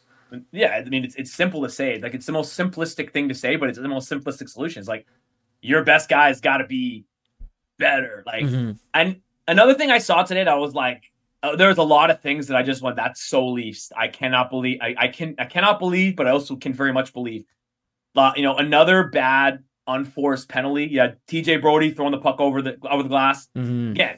[0.52, 2.00] yeah, I mean, it's it's simple to say.
[2.00, 4.80] Like it's the most simplistic thing to say, but it's the most simplistic solution.
[4.80, 5.06] It's like
[5.62, 7.06] your best guy's got to be
[7.78, 8.24] better.
[8.26, 8.78] Like, Mhm.
[8.94, 11.04] and another thing I saw today, that I was like,
[11.58, 13.91] there's a lot of things that I just went, that's so Leafs.
[13.95, 14.80] I cannot believe.
[14.82, 17.45] I, I can I cannot believe, but I also can very much believe.
[18.15, 20.88] Uh, you know, another bad unforced penalty.
[20.91, 23.91] Yeah, TJ Brodie throwing the puck over the over the glass Mhm.
[23.91, 24.17] again,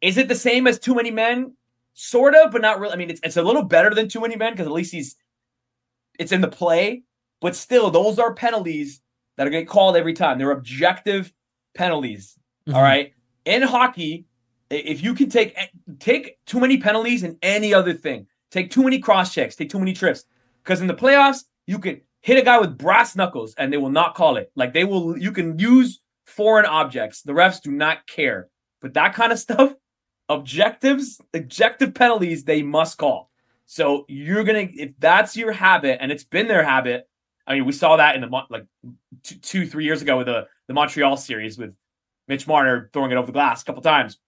[0.00, 1.54] is it the same as too many men?
[1.94, 2.92] Sort of, but not really.
[2.94, 5.16] I mean, it's, it's a little better than too many men because at least he's
[6.18, 7.02] it's in the play,
[7.40, 9.00] but still, those are penalties
[9.36, 10.38] that are getting called every time.
[10.38, 11.32] They're objective
[11.74, 12.38] penalties.
[12.68, 12.74] Mhm.
[12.74, 13.12] All right.
[13.44, 14.26] In hockey,
[14.70, 15.66] if you can take eh,
[15.98, 19.78] take too many penalties in any other thing, take too many cross checks, take too
[19.78, 20.24] many trips,
[20.62, 23.90] because in the playoffs you can hit a guy with brass knuckles and they will
[23.90, 24.50] not call it.
[24.54, 27.22] Like they will, you can use foreign objects.
[27.22, 28.48] The refs do not care.
[28.80, 29.74] But that kind of stuff,
[30.28, 33.30] objectives, objective penalties, they must call.
[33.66, 37.06] So you're gonna, if that's your habit, and it's been their habit.
[37.46, 38.64] I mean, we saw that in the like
[39.22, 41.74] two, two three years ago with the the Montreal series with
[42.28, 44.18] Mitch Marner throwing it over the glass a couple times.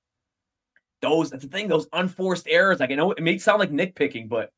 [1.02, 1.68] Those that's the thing.
[1.68, 2.80] Those unforced errors.
[2.80, 4.52] Like I know it may sound like nitpicking, but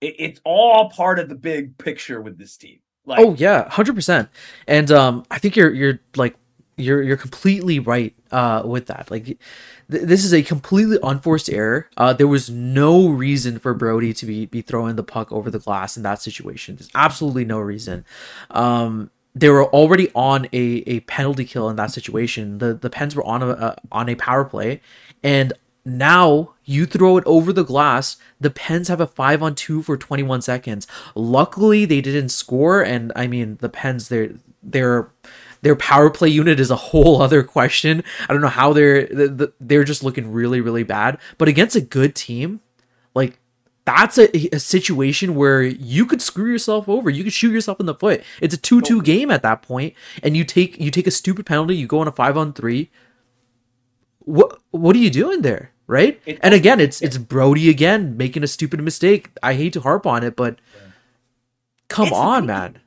[0.00, 2.80] it, it's all part of the big picture with this team.
[3.06, 4.28] Like, oh yeah, hundred percent.
[4.66, 6.36] And um, I think you're you're like
[6.76, 9.10] you're you're completely right uh with that.
[9.10, 9.38] Like th-
[9.88, 11.88] this is a completely unforced error.
[11.96, 15.58] Uh, there was no reason for Brodie to be be throwing the puck over the
[15.58, 16.76] glass in that situation.
[16.76, 18.04] There's absolutely no reason.
[18.50, 22.58] Um, they were already on a, a penalty kill in that situation.
[22.58, 24.80] The the Pens were on a, a on a power play,
[25.22, 25.52] and
[25.84, 28.16] now you throw it over the glass.
[28.40, 30.86] The Pens have a five on two for 21 seconds.
[31.14, 34.30] Luckily, they didn't score, and I mean the Pens their
[34.62, 35.10] their
[35.62, 38.02] their power play unit is a whole other question.
[38.28, 39.06] I don't know how they're
[39.60, 41.18] they're just looking really really bad.
[41.38, 42.60] But against a good team,
[43.14, 43.38] like
[43.84, 47.10] that's a, a situation where you could screw yourself over.
[47.10, 48.24] You could shoot yourself in the foot.
[48.40, 51.76] It's a two-two game at that point, and you take you take a stupid penalty.
[51.76, 52.90] You go on a five on three.
[54.20, 56.20] What what are you doing there, right?
[56.26, 59.30] It- and again, it's it's Brodie again making a stupid mistake.
[59.42, 60.58] I hate to harp on it, but
[61.88, 62.78] come It's- on, man.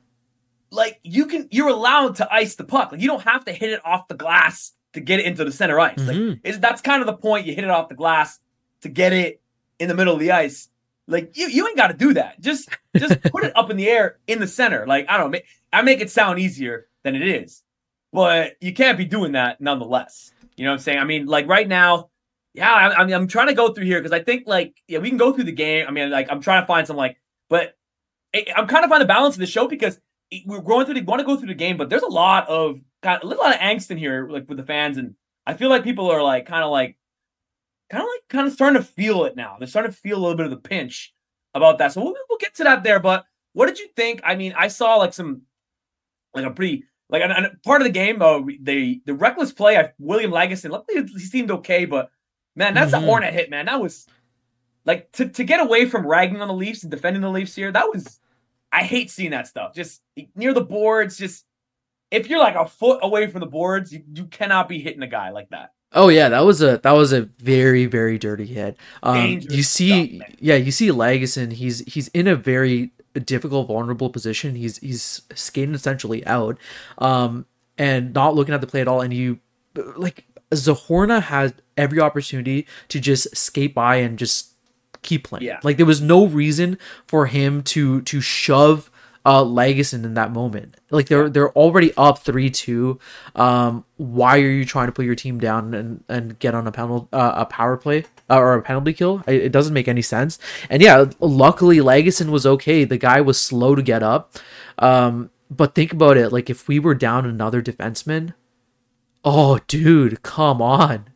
[0.70, 2.92] like you can you're allowed to ice the puck.
[2.92, 5.52] Like you don't have to hit it off the glass to get it into the
[5.52, 5.98] center ice.
[5.98, 6.30] Mhm.
[6.30, 7.46] Like is that's kind of the point.
[7.46, 8.38] You hit it off the glass
[8.82, 9.40] to get it
[9.78, 10.68] in the middle of the ice.
[11.06, 12.40] Like you, you ain't got to do that.
[12.40, 14.86] Just just put it up in the air in the center.
[14.86, 15.38] Like I don't know.
[15.72, 17.62] I make it sound easier than it is,
[18.12, 20.32] but you can't be doing that nonetheless.
[20.56, 20.98] You know what I'm saying?
[20.98, 22.10] I mean, like right now,
[22.54, 22.72] yeah.
[22.72, 25.08] I, I mean, I'm trying to go through here because I think like yeah, we
[25.08, 25.86] can go through the game.
[25.88, 27.16] I mean, like I'm trying to find some like,
[27.48, 27.74] but
[28.34, 30.94] I- I'm kind of find the balance of the show because it- we're going through
[30.94, 33.44] the want to go through the game, but there's a lot of got a little
[33.44, 35.14] lot of angst in here, like with the fans, and
[35.46, 36.96] I feel like people are like kind of like
[37.90, 39.56] kind of like kind of starting to feel it now.
[39.58, 41.14] They're starting to feel a little bit of the pinch
[41.54, 41.92] about that.
[41.92, 43.00] So we'll, we'll get to that there.
[43.00, 44.20] But what did you think?
[44.24, 45.42] I mean, I saw like some
[46.34, 48.20] like a pretty like and, and part of the game.
[48.20, 49.76] Uh, the the reckless play.
[49.78, 50.70] I, William Lagesson.
[50.70, 52.10] Luckily, he seemed okay, but
[52.58, 52.98] man, that's Mhm.
[53.02, 53.66] a hornet hit, man.
[53.66, 54.06] That was
[54.84, 57.72] like to to get away from ragging on the Leafs and defending the Leafs here.
[57.72, 58.18] That was
[58.70, 59.74] I hate seeing that stuff.
[59.74, 60.02] Just
[60.34, 61.46] near the boards, just
[62.10, 65.06] if you're like a foot away from the boards, you, you cannot be hitting a
[65.06, 65.72] guy like that.
[65.92, 68.76] Oh yeah, that was a that was a very very dirty hit.
[69.02, 71.52] Um, you see, stuff, yeah, you see Lagesson.
[71.52, 72.90] He's he's in a very
[73.24, 74.54] difficult, vulnerable position.
[74.54, 76.58] He's he's skating essentially out,
[76.98, 77.46] um,
[77.78, 79.00] and not looking at the play at all.
[79.00, 79.38] And you
[79.96, 84.54] like Zohorna had every opportunity to just skate by and just
[85.02, 85.44] keep playing.
[85.44, 85.60] Yeah.
[85.62, 88.90] Like there was no reason for him to to shove
[89.24, 90.76] uh Lagesson in that moment.
[90.90, 92.98] Like they're they're already up three two.
[93.34, 96.72] Um, why are you trying to put your team down and and get on a
[96.72, 99.22] penalty uh, a power play uh, or a penalty kill?
[99.26, 100.38] It, it doesn't make any sense.
[100.70, 102.84] And yeah, luckily Lagesson was okay.
[102.84, 104.34] The guy was slow to get up.
[104.78, 106.30] Um, but think about it.
[106.30, 108.34] Like if we were down another defenseman,
[109.24, 111.08] oh dude, come on.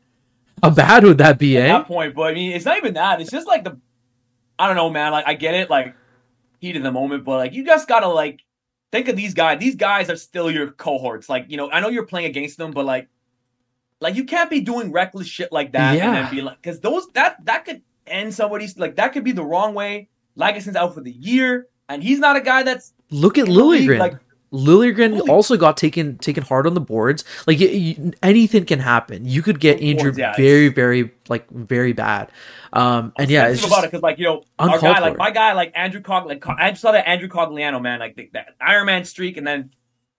[0.63, 1.69] How bad would that be, at eh?
[1.69, 2.15] that point.
[2.15, 3.21] But I mean, it's not even that.
[3.21, 3.79] It's just like the,
[4.59, 5.11] I don't know, man.
[5.13, 5.95] Like I get it, like
[6.61, 8.41] heat of the moment, but like you just gotta like
[8.93, 9.59] think of these guys.
[9.59, 11.29] These guys are still your cohorts.
[11.29, 13.09] Like you know, I know you're playing against them, but like,
[14.01, 16.13] like you can't be doing reckless shit like that and Yeah.
[16.23, 19.45] then be like, because those that that could end somebody's like that could be the
[19.45, 20.09] wrong way.
[20.39, 24.01] Lagesson's out for the year, and he's not a guy that's Look at the league,
[24.53, 24.83] Liljegren.
[24.83, 27.25] Like Liljegren Holy- also got taken taken hard on the boards.
[27.47, 29.25] Like y y- anything can happen.
[29.25, 32.31] You could get injured yeah, very, very like very bad.
[32.73, 35.31] Um, and yeah, it's just about it because like you know our guy like my
[35.31, 38.87] guy like Andrew Cog like I saw that Andrew Cogliano man like the, that Iron
[38.87, 39.71] Man streak and then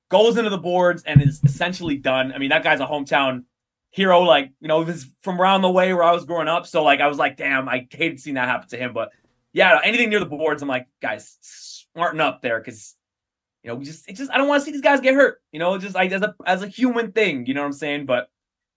[0.10, 2.32] goes into the boards and is essentially done.
[2.34, 3.46] I mean that guy's a hometown
[3.92, 6.68] hero like you know this from around the way where I was growing up.
[6.68, 8.94] So like I was like damn I hated seeing that happen to him.
[8.94, 9.12] But
[9.52, 12.96] yeah anything near the boards I'm like guys smarten up there because
[13.64, 15.42] you know we just it just I don't want to see these guys get hurt.
[15.52, 17.46] You know just like as a as a human thing.
[17.46, 18.06] You know what I'm saying?
[18.06, 18.30] But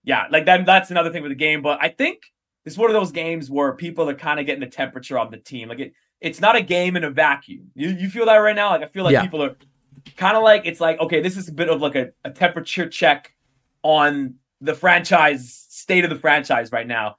[0.05, 1.63] yeah like that that's another thing with the game.
[1.63, 2.23] But I think
[2.65, 5.39] it's one of those games where people are kind of getting the temperature of the
[5.39, 5.69] team.
[5.69, 7.71] Like it, it's not a game in a vacuum.
[7.75, 8.71] You you feel that right now?
[8.71, 9.23] Like I feel like Yeah.
[9.23, 9.57] people are
[10.17, 12.89] kind of like it's like okay, this is a bit of like a, a temperature
[12.89, 13.35] check
[13.83, 17.17] on the franchise state of the franchise right now.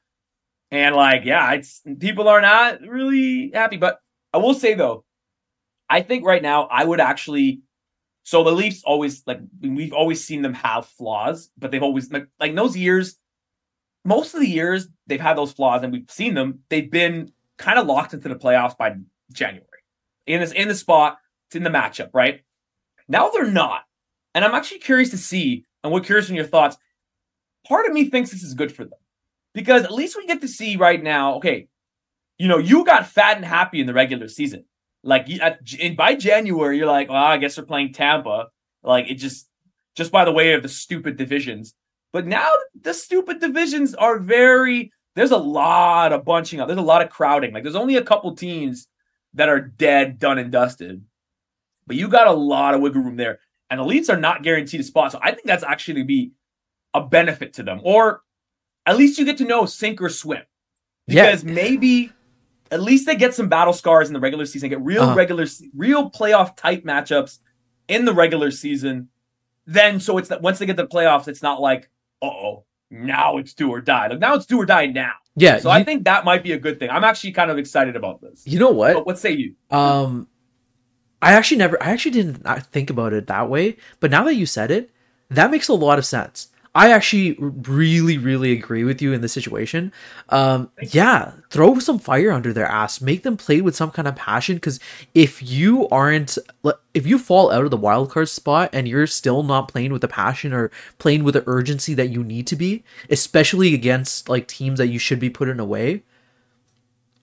[0.71, 3.77] And like, yeah, it's people are not really happy.
[3.77, 3.99] But
[4.34, 5.06] I will say though,
[5.89, 7.62] I think right now I would actually.
[8.23, 12.28] So the Leafs always like we've always seen them have flaws, but they've always like,
[12.39, 13.17] like those years
[14.08, 17.78] most of the years they've had those flaws and we've seen them, they've been kind
[17.78, 18.95] of locked into the playoffs by
[19.34, 19.65] January.
[20.26, 22.41] In this in the spot, it's in the matchup, right?
[23.10, 23.82] Now they're not.
[24.34, 26.78] And I'm actually curious to see, and we're curious on your thoughts.
[27.67, 29.00] Part of me thinks this is good for them.
[29.54, 31.67] Because at least we get to see right now, okay,
[32.38, 34.63] you know, you got fat and happy in the regular season.
[35.08, 38.48] Like at, in, by January, you're like, well, I guess they're playing Tampa.
[38.84, 39.48] Like it just,
[39.96, 41.74] just by the way of the stupid divisions.
[42.12, 44.91] But now the stupid divisions are very.
[45.15, 46.67] There's a lot of bunching up.
[46.67, 47.54] There's a lot of crowding.
[47.54, 48.89] Like there's only a couple teams
[49.34, 51.04] that are dead, done, and dusted.
[51.88, 53.39] But you got a lot of wiggle room there,
[53.70, 55.13] and the Leafs are not guaranteed a spot.
[55.13, 56.32] So I think that's actually going to be
[56.93, 58.24] a benefit to them, or
[58.86, 60.43] at least you get to know sink or swim.
[61.08, 61.28] Yeah.
[61.28, 62.12] Because maybe
[62.71, 65.15] at least they get some battle scars in the regular season, get real Uh-huh.
[65.15, 67.39] regular, real playoff type matchups
[67.88, 69.10] in the regular season.
[69.65, 71.89] Then, so it's that once they get the playoffs, it's not like,
[72.21, 74.08] uh oh, now it's do or die.
[74.08, 75.13] Like now it's do or die now.
[75.36, 75.60] yeah.
[75.60, 76.89] So you, I think that might be a good thing.
[76.89, 78.43] I'm actually kind of excited about this.
[78.45, 78.93] you know what?
[78.93, 79.56] But what say you?
[79.71, 80.27] Um,
[81.21, 83.75] I actually never, I actually didn't think about it that way.
[83.99, 84.89] But now that you said it,
[85.30, 86.47] that makes a lot of sense.
[86.77, 89.91] I actually really, really agree with you in this situation.
[90.29, 94.15] Um, yeah, throw some fire under their ass, make them play with some kind of
[94.15, 94.57] passion.
[94.57, 94.79] Because
[95.15, 96.37] if you aren't,
[96.93, 100.01] if you fall out of the wild card spot and you're still not playing with
[100.01, 104.47] the passion or playing with the urgency that you need to be, especially against like
[104.47, 106.03] teams that you should be putting away,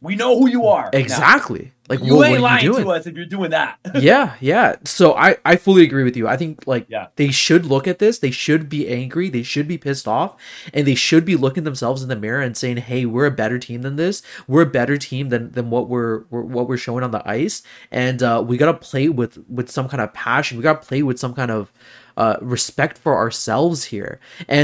[0.00, 0.90] We know who you are.
[0.92, 1.73] exactly.
[1.88, 3.78] Like You what, ain't lying you to us if you're doing that.
[4.00, 4.76] yeah, yeah.
[4.84, 6.26] So I I fully agree with you.
[6.26, 7.08] I think like Yeah.
[7.16, 8.18] they should look at this.
[8.20, 9.28] They should be angry.
[9.28, 10.34] They should be pissed off,
[10.72, 13.58] and they should be looking themselves in the mirror and saying, "Hey, we're a better
[13.58, 14.22] team than this.
[14.48, 17.62] We're a better team than than what we're, we're what we're showing on the ice,
[17.90, 20.56] and uh, we gotta play with with some kind of passion.
[20.56, 21.70] We gotta play with some kind of
[22.16, 24.20] uh, respect for ourselves here.
[24.48, 24.63] And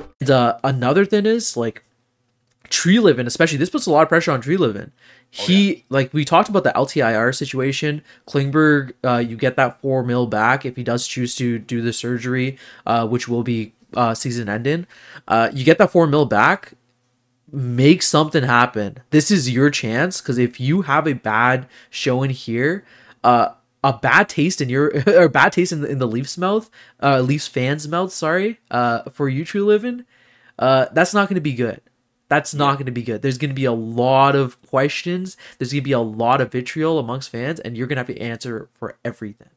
[0.29, 1.83] uh, another thing is like
[2.69, 4.91] Treliving, especially this puts a lot of pressure on Treliving.
[5.29, 8.01] He like we talked about the LTIR situation.
[8.27, 11.93] Klingberg, uh, you get that four mil back if he does choose to do the
[11.93, 14.87] surgery, uh, which will be uh, season ending.
[15.27, 16.73] Uh, you get that four mil back.
[17.53, 18.99] Make something happen.
[19.09, 22.85] This is your chance because if you have a bad showing here,
[23.23, 23.49] uh,
[23.83, 26.69] a bad taste in your or bad taste in the, in the Leafs mouth,
[27.01, 28.11] uh, Leafs fans mouth.
[28.11, 30.05] Sorry, uh, for you, Treliving,
[30.59, 31.81] uh, that's not going to be good.
[32.29, 33.21] That's not going to be good.
[33.21, 35.35] There's going to be a lot of questions.
[35.57, 38.07] There's going to be a lot of vitriol amongst fans, and you're going to have
[38.15, 39.49] to answer for everything.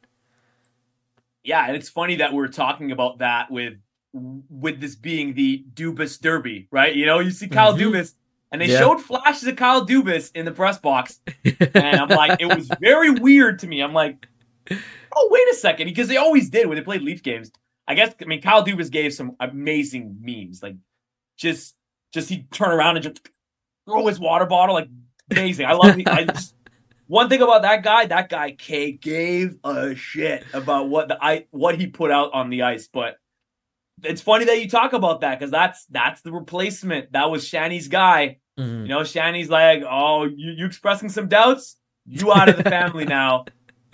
[1.44, 3.74] Yeah, and it's funny that we're talking about that with
[4.12, 6.94] with this being the Dubas Derby, right?
[6.94, 7.80] You know, you see Kyle Mhm.
[7.92, 8.14] Dubas,
[8.52, 8.78] and they Yeah.
[8.78, 13.11] showed flashes of Kyle Dubas in the press box, and I'm like, it was very
[13.11, 13.80] weird to me.
[13.83, 14.26] I'm like,
[14.70, 17.50] oh, wait a second, because they always did when they played Leaf games.
[17.87, 20.76] I guess I mean Kyle Dubas gave some amazing memes, like
[21.37, 21.74] just
[22.12, 23.28] just he'd turn around and just
[23.87, 24.88] throw his water bottle, like
[25.30, 25.66] amazing.
[25.66, 26.00] I love.
[26.07, 26.54] I just,
[27.07, 31.44] one thing about that guy, that guy K gave a shit about what the I
[31.50, 33.18] what he put out on the ice, but
[34.02, 37.12] it's funny that you talk about that because that's that's the replacement.
[37.12, 38.38] That was Shanny's guy.
[38.59, 38.83] Mhm.
[38.83, 41.76] You know, Shanny's like, oh, you you expressing some doubts?
[42.07, 43.46] You out of the family now.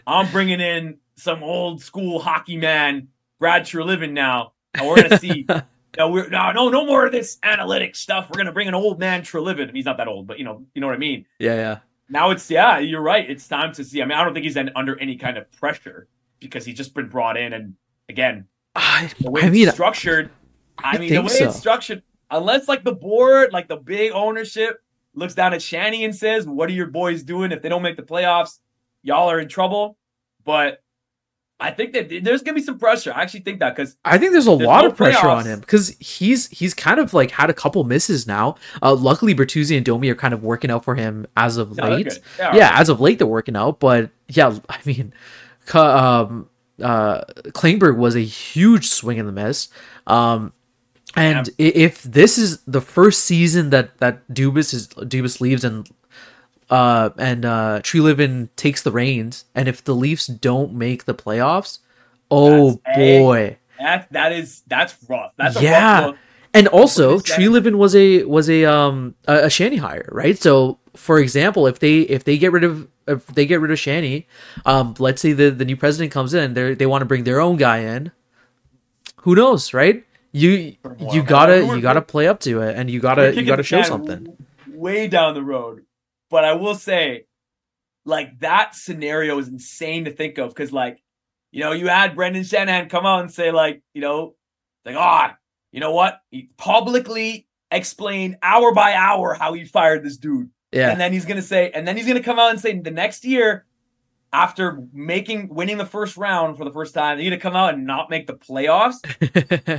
[0.06, 3.08] I'm bringing in some old school hockey man,
[3.38, 5.46] Brad Treliving now, and we're gonna see.
[5.98, 8.30] No, we're no, no, no more of this analytic stuff.
[8.30, 9.74] We're gonna bring an old man Treliving.
[9.74, 11.26] He's not that old, but you know, you know what I mean.
[11.40, 11.78] Yeah, yeah.
[12.08, 13.28] Now it's yeah, you're right.
[13.28, 14.00] It's time to see.
[14.00, 16.06] I mean, I don't think he's under any kind of pressure
[16.38, 17.74] because he's just been brought in, and
[18.08, 20.30] again, I, the way I it's mean, structured.
[20.78, 21.48] I, I mean, the way so.
[21.48, 24.83] it's structured, unless like the board, like the big ownership,
[25.14, 27.52] looks down at Shanny and says, "What are your boys doing?
[27.52, 28.59] If they don't make the playoffs,
[29.02, 29.98] y'all are in trouble."
[30.44, 30.83] But
[31.61, 33.12] I think that there's gonna be some pressure.
[33.12, 35.44] I actually think that because I think there's a There's lot no of pressure on
[35.44, 38.56] him because he's he's kind of like had a couple misses now.
[38.83, 42.18] Uh, luckily, Bertuzzi and Domi are kind of working out for him as of late.
[42.38, 42.80] Yeah, are.
[42.80, 43.78] as of late they're working out.
[43.78, 45.12] But yeah, I mean,
[45.74, 46.48] um,
[46.82, 49.68] uh, Klingberg was a huge swing in the miss.
[50.06, 50.52] Um,
[51.16, 55.88] and i if this is the first season that that Dubas is Dubas leaves and
[56.70, 61.78] uh and uh Treliving takes the reins, and if the Leafs don't make the playoffs,
[62.30, 63.58] oh That's a- boy.
[63.78, 65.32] that that is that's rough.
[65.36, 66.04] That's a yeah.
[66.06, 66.16] rough.
[66.52, 67.40] And also, What is that?
[67.40, 70.38] Treliving was a was a um a, a Shanny hire, right?
[70.38, 73.79] So, for example, if they if they get rid of if they get rid of
[73.79, 74.27] Shanny,
[74.64, 77.40] um, let's say the the new president comes in, they they want to bring their
[77.40, 78.12] own guy in.
[79.23, 80.05] Who knows, right?
[80.33, 80.77] You
[81.12, 84.37] you gotta you gotta play up to it, and you gotta you gotta show something.
[84.68, 85.85] way down the road.
[86.31, 87.27] But I will say,
[88.05, 91.03] like that scenario is insane to think of because, like,
[91.51, 94.37] you know, you had Brendan Shanahan come out and say, like, you know,
[94.85, 95.37] like, ah,
[95.73, 96.20] you know what?
[96.31, 100.51] He publicly explained hour by hour how he fired this dude.
[100.72, 102.90] Yeah, And then he's gonna say, and then he's gonna come out and say the
[102.90, 103.66] next year,
[104.33, 107.87] after making winning the first round for the first time, he's gonna come out and
[107.87, 109.00] not make the playoffs.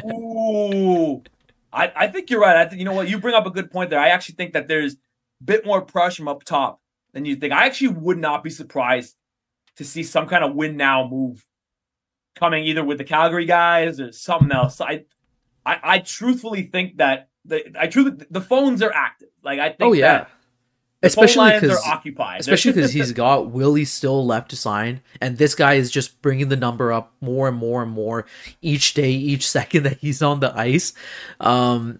[0.13, 1.23] Ooh,
[1.71, 2.57] I, I think you're right.
[2.57, 3.99] I think you know what you bring up a good point there.
[3.99, 6.81] I actually think that there's a bit more pressure from up top
[7.13, 7.53] than you think.
[7.53, 9.15] I actually would not be surprised
[9.77, 11.45] to see some kind of win now move
[12.35, 14.81] coming either with the Calgary guys or something else.
[14.81, 15.05] I
[15.65, 19.29] I, I truthfully think that the I truly the phones are active.
[19.43, 20.31] Like I think oh yeah, that
[21.03, 22.39] especially because are occupied.
[22.41, 26.49] especially because he's got Willie still left to sign, and this guy is just bringing
[26.49, 28.25] the number up more and more and more
[28.61, 30.93] each day, each second that he's on the ice.
[31.39, 31.99] Um,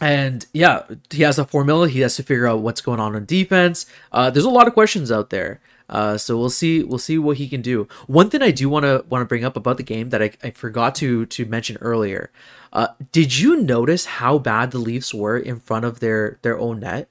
[0.00, 1.88] and yeah, he has a formula.
[1.88, 3.86] He has to figure out what's going on on defense.
[4.10, 5.60] Uh, there's a lot of questions out there.
[5.88, 6.82] Uh, so we'll see.
[6.82, 7.86] We'll see what he can do.
[8.06, 10.30] One thing I do want to want to bring up about the game that I,
[10.42, 12.30] I forgot to to mention earlier.
[12.72, 16.80] Uh, did you notice how bad the Leafs were in front of their their own
[16.80, 17.08] net?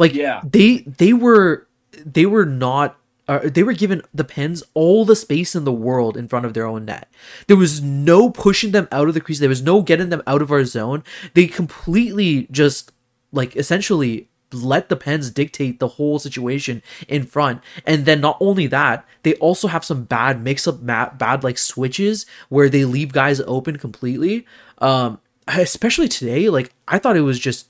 [0.00, 0.40] Like Yeah.
[0.42, 1.68] they they were
[2.04, 2.96] they were not
[3.28, 6.52] uh, they were given the Pens all the space in the world in front of
[6.54, 7.08] their own net.
[7.46, 9.38] There was no pushing them out of the crease.
[9.38, 11.04] There was no getting them out of our zone.
[11.34, 12.90] They completely just
[13.30, 17.62] like essentially let the Pens dictate the whole situation in front.
[17.86, 21.56] And then not only that, they also have some bad mix up ma- bad like
[21.56, 24.44] switches where they leave guys open completely.
[24.78, 27.68] Um especially today, like I thought it was just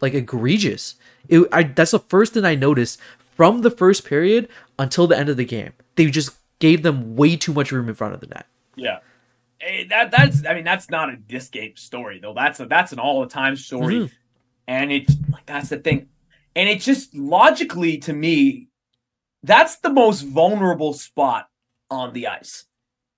[0.00, 0.96] like egregious.
[1.28, 3.00] It, I, that's the first thing I noticed
[3.36, 5.72] from the first period until the end of the game.
[5.96, 8.46] They just gave them way too much room in front of the net.
[8.76, 8.98] Yeah.
[9.60, 12.34] Eh, that that's I mean that's not a disc game story though.
[12.34, 13.94] That's a that's an all the time story.
[13.94, 14.10] Mhm.
[14.68, 16.08] And it's like that's the thing.
[16.54, 18.68] And it just logically to me,
[19.42, 21.48] that's the most vulnerable spot
[21.90, 22.64] on the ice.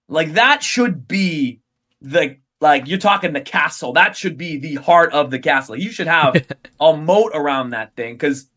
[0.09, 1.61] Like that should be
[2.01, 3.93] the like you're talking the castle.
[3.93, 5.77] That should be the heart of the castle.
[5.77, 6.47] You should have
[6.81, 8.49] a moat around that thing because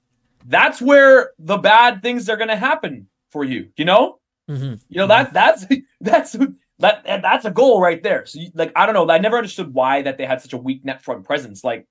[0.45, 4.19] that's where the bad things are gonna happen for you, you know?
[4.49, 4.75] Mm-hmm.
[4.89, 5.65] You know that that's
[6.01, 6.35] that's
[6.79, 8.25] that that's a goal right there.
[8.25, 10.57] So you, like I don't know, I never understood why that they had such a
[10.57, 11.63] weak net front presence.
[11.63, 11.87] Like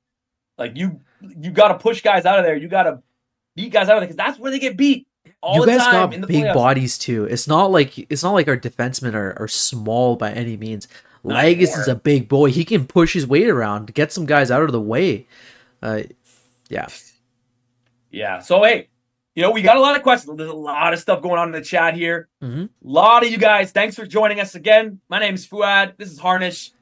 [0.58, 2.56] like you you got to push guys out of there.
[2.56, 3.02] You got to
[3.56, 5.06] beat guys out of there because that's where they get beat
[5.42, 6.54] all you the guys time got big playoffs.
[6.54, 7.24] bodies too.
[7.24, 10.88] It's not like it's not like our defensemen are, are small by any means.
[11.24, 11.80] Not anymore.
[11.82, 12.50] is a big boy.
[12.50, 15.26] He can push his weight around, get some guys out of the way.
[15.82, 16.02] Uh,
[16.68, 16.86] yeah.
[18.10, 18.40] Yeah.
[18.40, 18.88] So hey,
[19.34, 20.36] you know we got a lot of questions.
[20.36, 22.28] There's a lot of stuff going on in the chat here.
[22.42, 22.64] Mhm.
[22.64, 23.70] A lot of you guys.
[23.72, 25.00] Thanks for joining us again.
[25.08, 25.96] My name is Fouad.
[25.96, 26.72] This is Harnish.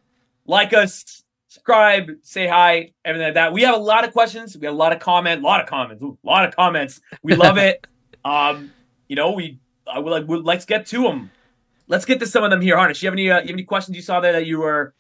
[0.47, 3.53] Like us, subscribe, say hi, everything like that.
[3.53, 4.57] We have a lot of questions.
[4.57, 7.01] We have a lot of comment, a lot of comments, a lot of comments.
[7.23, 7.87] We love it.
[8.25, 8.73] Um,
[9.09, 11.31] you know, we I would like let's get to them.
[11.89, 12.77] Let's get to some of them here.
[12.77, 14.95] Harnish, you have any uh, you have any questions you saw there that you were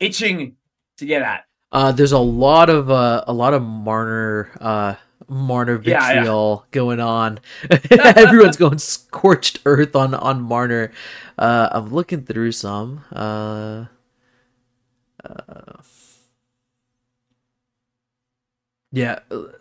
[0.00, 0.56] itching
[0.98, 1.44] to get at?
[1.72, 4.94] Uh, there's a lot of uh, a lot of Marner uh,
[5.28, 6.14] Marner Yeah, yeah.
[6.20, 7.40] vitriol going on.
[7.90, 10.92] Everyone's going scorched earth on on Marner.
[11.38, 13.04] Uh, I'm looking through some.
[13.12, 13.86] Uh,
[15.24, 15.80] uh,
[18.96, 19.18] yeah,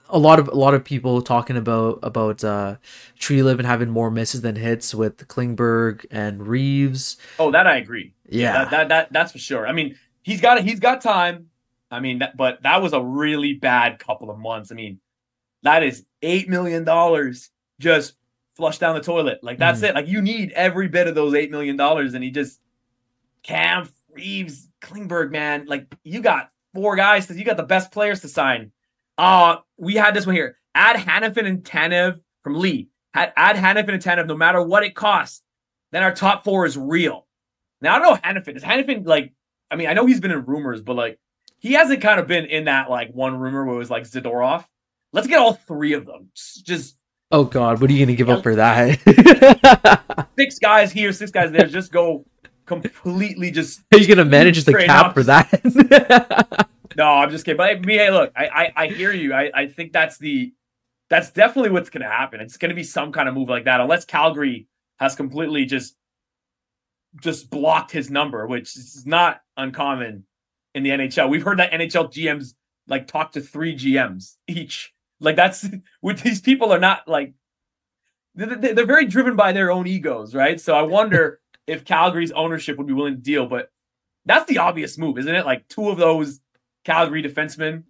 [0.07, 2.77] a lot of a lot of people talking about about uh,
[3.19, 7.17] Treliving having more misses than hits with Klingberg and Reaves.
[7.37, 8.13] Oh, that I agree.
[8.29, 8.53] Yeah.
[8.53, 9.67] that, that that that's for sure.
[9.67, 11.49] I mean, he's got he's got time.
[11.91, 14.71] I mean, that, but that was a really bad couple of months.
[14.71, 15.01] I mean,
[15.63, 17.49] that is eight million dollars
[17.81, 18.15] just
[18.55, 19.39] flushed down the toilet.
[19.43, 19.89] Like that's Mhm.
[19.89, 19.95] it.
[19.95, 22.61] Like you need every bit of those eight million dollars, and he just
[23.43, 25.65] Cam Reaves, Klingberg, man.
[25.67, 27.29] Like you got four guys.
[27.29, 28.71] You got the best players to sign.
[29.17, 30.57] Uh we had this one here.
[30.73, 32.89] Add Hanifin and Tanev from Lee.
[33.13, 35.41] Had add Hanifin and Tanev no matter what it costs.
[35.91, 37.25] Then our top four is real.
[37.81, 38.55] Now I don't know Hanifin.
[38.55, 39.33] Is Hanifin like?
[39.71, 41.19] I mean, I know he's been in rumors, but like
[41.59, 44.65] he hasn't kind of been in that like one rumor where it was like Zadorov.
[45.13, 46.29] Let's get all three of them.
[46.35, 46.97] Just- Just
[47.31, 50.29] Oh God, what are you gonna give up for that?
[50.37, 51.65] six guys here, six guys there.
[51.67, 52.23] Just go
[52.65, 53.49] completely.
[53.51, 55.13] Just Are you gonna manage the cap up.
[55.15, 56.67] for that?
[56.95, 57.57] no, I'm just kidding.
[57.57, 59.33] But I mean, hey, look, I, I I hear you.
[59.33, 60.53] I I think that's the
[61.09, 62.41] that's definitely what's gonna happen.
[62.41, 64.67] It's gonna be some kind of move like that, unless Calgary
[64.99, 65.95] has completely just
[67.21, 70.25] just blocked his number, which is not uncommon
[70.73, 71.29] in the NHL.
[71.29, 72.53] We've heard that NHL GMs
[72.87, 74.93] like talk to three GMs each.
[75.19, 75.67] Like that's
[76.01, 77.33] with these people are not like
[78.35, 80.59] they're they're very driven by their own egos, right?
[80.59, 83.71] So I wonder if Calgary's ownership would be willing to deal, but
[84.25, 85.45] that's the obvious move, isn't it?
[85.45, 86.39] Like two of those
[86.85, 87.83] Calgary defensemen.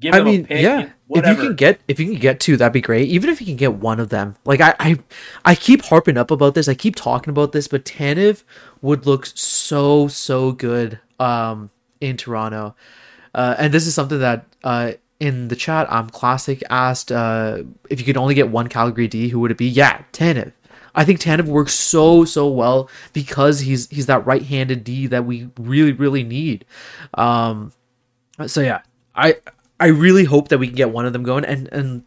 [0.00, 0.88] Give I mean, a pick, yeah.
[1.10, 3.08] If you can get if you can get two, that'd be great.
[3.10, 4.34] Even if you can get one of them.
[4.46, 4.98] Like I, I
[5.44, 6.68] I keep harping up about this.
[6.68, 8.42] I keep talking about this, but Tanev
[8.80, 11.68] would look so so good um
[12.00, 12.74] in Toronto.
[13.34, 18.00] Uh, and this is something that uh in the chat, I'm classic asked uh if
[18.00, 19.68] you could only get one Calgary D, who would it be?
[19.68, 20.52] Yeah, Tanev.
[20.94, 25.50] I think Tanev works so so well because he's he's that right-handed D that we
[25.58, 26.64] really really need.
[27.14, 27.72] Um,
[28.46, 28.82] so yeah,
[29.14, 29.36] I
[29.78, 31.44] I really hope that we can get one of them going.
[31.44, 32.04] And and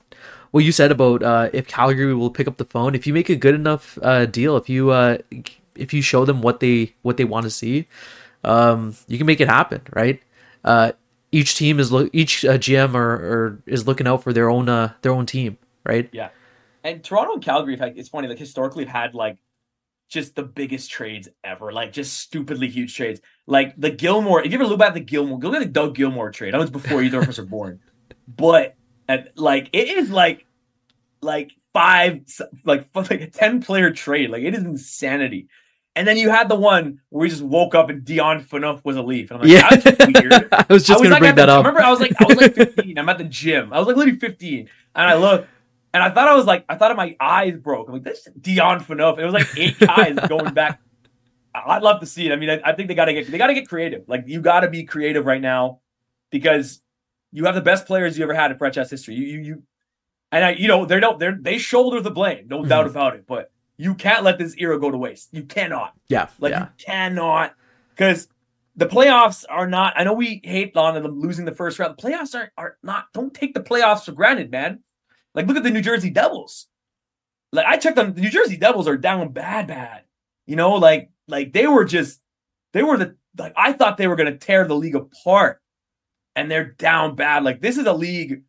[0.52, 3.30] what you said about uh, if Calgary will pick up the phone, if you make
[3.30, 5.18] a good enough uh, deal, if you uh,
[5.76, 7.88] if you show them what they what they want to see,
[8.44, 10.22] um, you can make it happen, right?
[10.64, 10.92] Uh,
[11.32, 14.70] each team is look each uh, GM or, or is looking out for their own
[14.70, 16.08] uh, their own team, right?
[16.12, 16.30] Yeah.
[16.84, 19.38] And Toronto and Calgary, in fact, it's funny, like historically have had like
[20.14, 23.20] just the biggest trades ever, like just stupidly huge trades.
[23.48, 25.72] Like the Gilmour, if you ever look back at the Gilmour, go look at the
[25.72, 26.54] Doug Gilmour trade.
[26.56, 27.80] I was before either of us are born.
[28.26, 28.76] But
[29.10, 30.46] at, like it is like
[31.22, 32.22] like five
[32.64, 34.30] like like a 10 player trade.
[34.30, 35.50] Like it is insanity.
[35.96, 38.96] And then you had the one where we just woke up and Dion Phaneuf was
[38.96, 39.30] a leaf.
[39.30, 39.76] And I'm like, Yeah.
[39.76, 40.48] that's weird.
[40.54, 41.66] I was just gonna like bring at the- that up.
[41.66, 42.98] I remember I was like, I was like 15.
[42.98, 43.74] I'm at the gym.
[43.74, 44.70] I was like literally 15.
[44.96, 45.48] And I look,
[45.94, 47.88] and I thought I was like, I thought my eyes broke.
[47.88, 49.20] I'm like, this is Dion Phaneuf.
[49.20, 50.80] It was like eight guys going back.
[51.54, 52.32] I'd love to see it.
[52.32, 54.04] I mean, I, I think they gotta get they gotta get creative.
[54.08, 55.82] Like you gotta be creative right now
[56.32, 56.82] because
[57.32, 59.14] you have the best players you ever had in franchise history.
[59.16, 59.64] You you you
[60.32, 62.92] and I, you know, they don't they're they shoulder the blame, no doubt mm-hmm.
[62.92, 63.26] about it.
[63.28, 65.30] But you can't let this era go to waste.
[65.32, 65.94] You cannot.
[66.08, 66.62] Yeah, Like yeah.
[66.62, 67.54] you cannot
[67.92, 68.28] because
[68.76, 69.94] the playoffs are not.
[69.96, 71.96] I know we hate on them losing the first round.
[71.98, 73.06] The playoffs are are not.
[73.14, 74.80] Don't take the playoffs for granted, man.
[75.36, 76.68] Like look at the New Jersey Devils.
[77.52, 80.04] Like I checked on the New Jersey Devils are down bad, bad.
[80.48, 82.20] You know, like like they were just
[82.74, 85.62] they were the like I thought they were gonna tear the league apart,
[86.36, 87.44] and they're down bad.
[87.44, 88.44] Like this is a league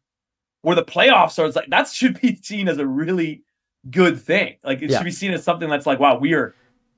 [0.62, 1.46] where the playoffs are.
[1.46, 3.42] It's like that should be seen as a really
[3.90, 4.56] good thing.
[4.64, 4.98] Like it Yeah.
[4.98, 6.54] should be seen as something that's like, wow, we are.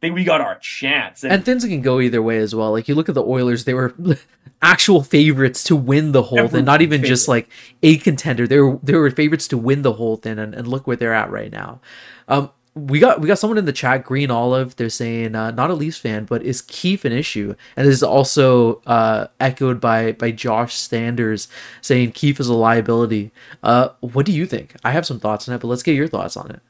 [0.07, 1.25] Think we got our chance.
[1.25, 2.71] And, And things can go either way as well.
[2.71, 3.93] Like you look at the Oilers, they were
[4.63, 7.49] actual favorites to win the whole thing, not even just like
[7.83, 8.47] a contender.
[8.47, 11.13] They were they were favorites to win the whole thing, and, and look where they're
[11.13, 11.81] at right now.
[12.29, 14.77] Um, we got we got someone in the chat, Green Olive.
[14.77, 17.57] They're saying uh, not a Leafs fan, but is Keefe an issue?
[17.77, 21.49] And this is also uh, echoed by by Josh Sanders
[21.81, 23.33] saying Keefe is a liability.
[23.63, 24.77] Uh, what do you think?
[24.85, 26.61] I have some thoughts on it, but let's get your thoughts on it.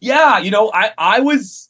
[0.00, 1.68] yeah, you know, I I was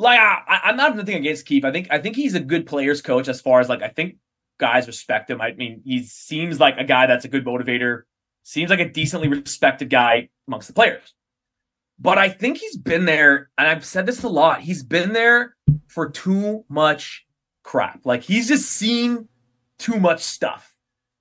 [0.00, 1.64] like, I, I'm not nothing against Keefe.
[1.64, 4.16] I think I think he's a good players coach as far as like I think
[4.58, 5.40] guys respect him.
[5.40, 8.02] I mean, he seems like a guy that's a good motivator.
[8.42, 11.14] Seems like a decently respected guy amongst the players.
[11.98, 14.62] But I think he's been there, and I've said this a lot.
[14.62, 15.54] He's been there
[15.86, 17.26] for too much
[17.62, 18.06] crap.
[18.06, 19.28] Like he's just seen
[19.78, 20.74] too much stuff.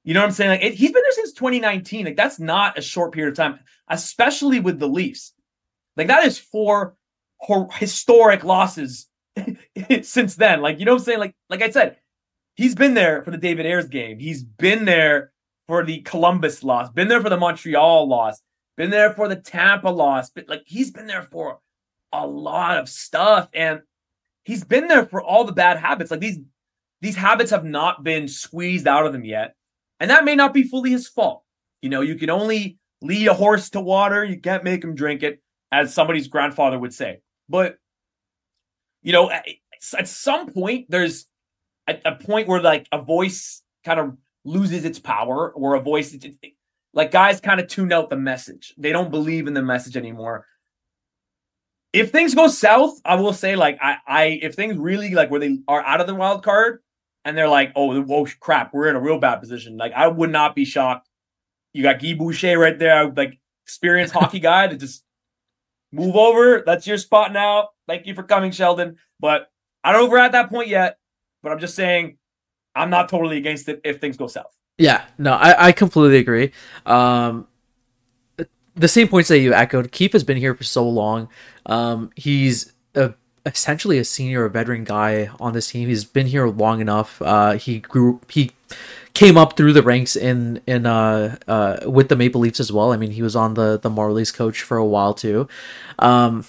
[0.06, 0.52] You know what I'm saying?
[0.52, 2.06] Like it, he's been there since 2019.
[2.06, 3.60] Like that's not a short period of time,
[3.90, 5.34] especially with the Leafs.
[5.98, 6.96] Like that is hor-
[7.74, 9.08] historic losses
[10.02, 10.62] since then.
[10.62, 11.20] Like, you know what I'm saying?
[11.20, 11.98] Like, like I said,
[12.56, 14.20] he's been there for the David Ayres game.
[14.20, 15.32] He's been there
[15.68, 18.42] for the Columbus loss, been there for the Montreal loss,
[18.76, 20.30] been there for the Tampa loss.
[20.30, 21.60] But like he's been there for
[22.12, 23.50] a lot of stuff.
[23.54, 23.82] And
[24.44, 26.12] he's been there for all the bad habits.
[26.12, 26.40] Like these
[27.02, 29.56] these habits have not been squeezed out of him yet.
[30.00, 31.44] And that may not be fully his fault.
[31.82, 35.24] You know, you can only lead a horse to water, you can't make him drink
[35.24, 37.22] it, as somebody's grandfather would say.
[37.50, 37.78] But
[39.02, 39.46] you know, at,
[39.98, 41.26] at some point, there's
[41.88, 46.14] a, a, point where like a voice kind of loses its power, or a voice,
[46.14, 46.54] it, it,
[46.94, 48.74] like guys kind of tune out the message.
[48.78, 50.46] They don't believe in the message anymore.
[51.92, 55.40] If things go south, I will say, like, I, I, if things really like where
[55.40, 56.82] they are out of the wild card
[57.26, 59.76] and they're like, oh, whoa, oh, crap, we're in a real bad position.
[59.76, 61.10] Like, I would not be shocked.
[61.74, 65.04] You got Guy Boucher right there, like experienced hockey guy that just
[65.92, 66.64] move over.
[66.66, 67.70] That's your spot now.
[67.88, 68.98] Thank you for coming, Sheldon.
[69.20, 69.50] But
[69.84, 70.98] I don't know if we're at that point yet.
[71.42, 72.18] But I'm just saying,
[72.76, 74.56] I'm not totally against it if things go south.
[74.78, 76.52] Yeah, no, I, I completely agree.
[76.86, 77.48] Um,
[78.76, 79.92] the same points that you echoed.
[79.92, 81.28] Keefe has been here for so long.
[81.66, 83.14] Um, he's a,
[83.46, 85.90] essentially a senior, a veteran guy on this team.
[85.90, 87.22] He's been here long enough.
[87.22, 88.22] Uh, he grew.
[88.30, 88.52] He
[89.20, 92.94] came up through the ranks in in uh, uh, with the Maple Leafs as well.
[92.94, 95.46] I mean, he was on the the Marlies coach for a while too.
[96.00, 96.46] Um,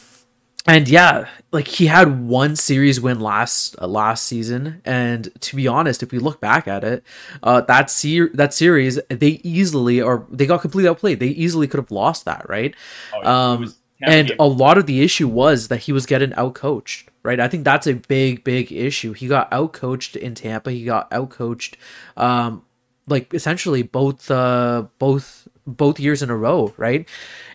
[0.68, 5.66] and yeah, like he had one series win last uh, last season, and to be
[5.66, 7.02] honest, if we look back at it,
[7.42, 11.18] uh, that ser- that series they easily or they got completely outplayed.
[11.18, 12.72] They easily could have lost that, right?
[13.12, 17.40] Oh, um, and a lot of the issue was that he was getting outcoached, right?
[17.40, 19.12] I think that's a big, big issue.
[19.12, 20.70] He got outcoached in Tampa.
[20.72, 21.74] He got outcoached,
[22.16, 22.64] um,
[23.06, 27.08] like essentially both, uh, both, both years in a row, right?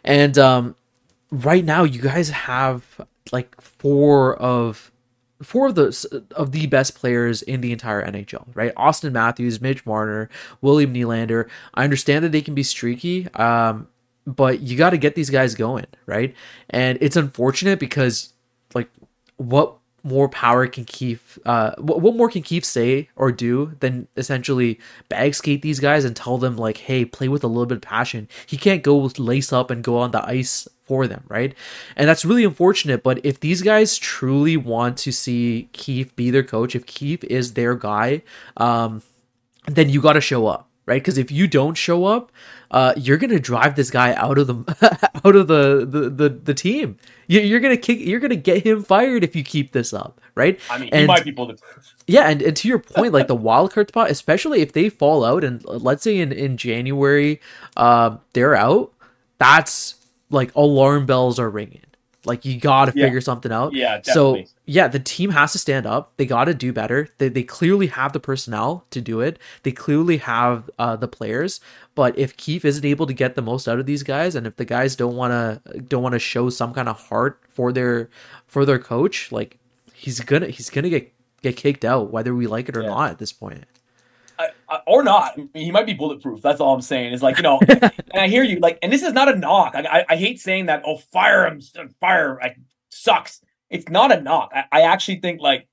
[0.04, 0.76] And um,
[1.32, 3.02] right now, you guys have
[3.32, 4.92] like four of
[5.42, 8.74] four of the of the best players in the entire NHL, right?
[8.76, 10.30] Auston Matthews, Mitch Marner,
[10.62, 11.50] William Nylander.
[11.74, 13.28] I understand that they can be streaky.
[13.34, 13.88] Um,
[14.26, 16.34] but you got to get these guys going, right?
[16.70, 18.34] And it's unfortunate because,
[19.38, 24.08] what more power can Keefe, uh, what, what more can Keefe say or do than
[24.16, 24.80] essentially
[25.10, 27.82] bag skate these guys and tell them, like, hey, play with a little bit of
[27.82, 28.28] passion.
[28.46, 31.56] He can't go lace up and go on the ice for them, right?
[31.96, 33.02] And that's really unfortunate.
[33.02, 37.54] But if these guys truly want to see Keefe be their coach, if Keefe is
[37.54, 38.22] their guy,
[38.58, 39.02] um,
[39.66, 41.02] then you got to show up, right?
[41.02, 42.32] Because if you don't show up,
[42.72, 46.54] uh, you're gonna drive this guy out of the out of the the the, the
[46.54, 46.98] team.
[47.28, 48.00] You, are gonna kick.
[48.00, 50.60] You're gonna get him fired if you keep this up, right?
[50.70, 51.96] I mean, and, he might be bulletproof.
[52.08, 55.24] Yeah, and, and to your point, like the wild card spot, especially if they fall
[55.24, 57.40] out, and let's say in in January,
[57.78, 58.94] uh, they're out.
[59.38, 59.96] That's
[60.30, 61.85] like alarm bells are ringing.
[62.26, 63.06] Like you got to yeah.
[63.06, 63.74] figure something out.
[63.74, 64.46] Yeah, definitely.
[64.46, 66.14] So yeah, the team has to stand up.
[66.18, 67.10] They got to do better.
[67.18, 69.40] They they clearly have the personnel to do it.
[69.64, 71.60] They clearly have uh, the players.
[71.94, 74.56] But if Keefe isn't able to get the most out of these guys, and if
[74.58, 78.10] the guys don't want to don't want to show some kind of heart for their
[78.48, 79.60] for their coach, like
[79.94, 81.12] he's gonna he's gonna get
[81.42, 82.90] get kicked out whether we like it or yeah.
[82.90, 83.66] not at this point.
[84.70, 85.34] I, I, or not.
[85.34, 86.42] I mean, he might be bulletproof.
[86.42, 87.14] That's all I'm saying.
[87.14, 88.60] Is like you know, and I hear you.
[88.60, 89.76] Like, and this is not a knock.
[89.76, 90.84] I, I hate saying that.
[90.86, 91.62] Oh, fire him,
[92.00, 92.38] fire.
[92.42, 92.58] Like,
[92.90, 93.42] sucks.
[93.70, 94.52] It's not a knock.
[94.54, 95.68] I, I actually think like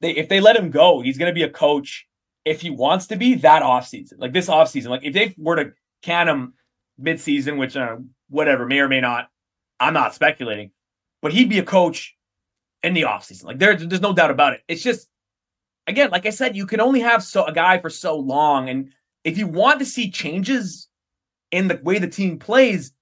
[0.00, 2.06] they if they let him go, he's gonna be a coach
[2.44, 4.18] if he wants to be that off season.
[4.18, 4.90] Like this off season.
[4.90, 6.54] Like if they were to can him
[6.98, 7.96] mid season, which uh,
[8.28, 9.28] whatever may or may not.
[9.78, 10.72] I'm not speculating,
[11.22, 12.14] but he'd be a coach
[12.82, 13.46] in the off season.
[13.48, 14.62] Like there, there's no doubt about it.
[14.68, 15.08] It's just
[15.86, 18.92] again, like I said, you can only have so a guy for so long, and
[19.24, 20.88] if you want to see changes
[21.50, 22.92] in the way the team plays,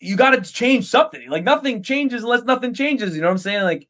[0.00, 1.28] you got to change something.
[1.28, 3.14] Like nothing changes unless nothing changes.
[3.14, 3.62] You know what I'm saying?
[3.62, 3.88] Like,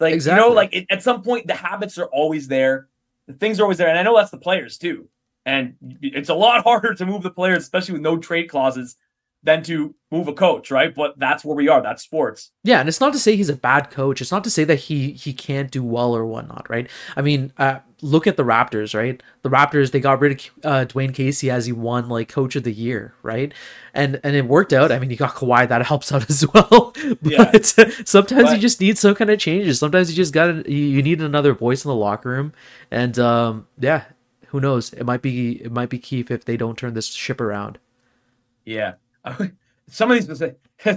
[0.00, 0.42] like exactly.
[0.42, 2.88] you know, like it, at some point the habits are always there,
[3.26, 5.08] the things are always there, and I know that's the players too.
[5.44, 8.96] And it's a lot harder to move the players, especially with no trade clauses,
[9.46, 10.94] than to move a coach, right?
[10.94, 11.80] But that's where we are.
[11.80, 12.50] That's sports.
[12.64, 14.20] Yeah, and it's not to say he's a bad coach.
[14.20, 16.90] It's not to say that he he can't do well or whatnot, right?
[17.16, 19.22] I mean, uh, look at the Raptors, right?
[19.42, 22.64] The Raptors they got rid of uh, Dwane Casey as he won like Coach of
[22.64, 23.54] the Year, right?
[23.94, 24.90] And and it worked out.
[24.90, 26.92] I mean, you got Kawhi that helps out as well.
[27.22, 27.52] but yeah.
[28.04, 29.78] sometimes but, you just need some kind of changes.
[29.78, 32.52] Sometimes you just got you need another voice in the locker room,
[32.90, 34.04] and um, yeah,
[34.48, 34.92] who knows?
[34.92, 37.78] It might be it might be Keefe if they don't turn this ship around.
[38.64, 38.94] Yeah,
[39.88, 40.42] some of these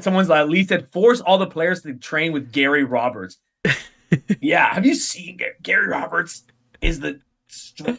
[0.02, 3.38] someone's like, at least said force all the players to train with Gary Roberts.
[4.42, 6.44] yeah, have you seen Gary Roberts?
[6.82, 7.20] Is the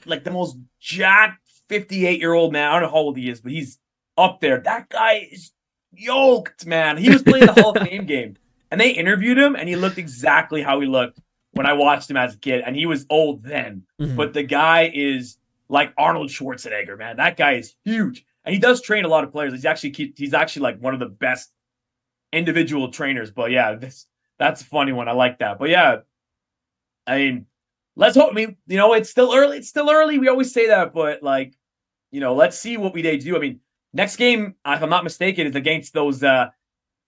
[0.07, 2.69] like the most jacked 58 year old man.
[2.69, 3.79] I don't know how old he is, but he's
[4.17, 4.59] up there.
[4.59, 5.53] That guy is
[5.93, 6.97] yoked, man.
[6.97, 8.37] He was playing the Hall of Fame game,
[8.71, 11.21] and they interviewed him, and he looked exactly how he looked
[11.53, 14.17] when I watched him as a kid, and he was old then, Mhm.
[14.17, 15.37] but the guy is
[15.69, 17.17] like Arnold Schwarzenegger, man.
[17.17, 19.53] That guy is huge, and he does train a lot of players.
[19.53, 21.51] He's actually he's actually like one of the best
[22.33, 23.31] individual trainers.
[23.31, 24.07] But yeah, this
[24.39, 25.09] that's a funny one.
[25.09, 25.59] I like that.
[25.59, 25.97] But yeah,
[27.07, 27.47] I mean,
[27.97, 28.31] let's hope.
[28.31, 29.59] I mean, you know, it's still early.
[29.59, 30.19] It's still early.
[30.19, 31.55] We always say that, but like,
[32.11, 33.37] you know, let's see what we they do.
[33.37, 33.61] I mean,
[33.93, 36.49] next game, if I'm not mistaken, is against those uh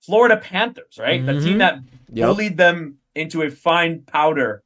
[0.01, 1.25] Florida Panthers, right?
[1.25, 1.59] The team Mhm.
[1.59, 1.79] that
[2.15, 2.27] Yep.
[2.29, 4.63] bullied them into a fine powder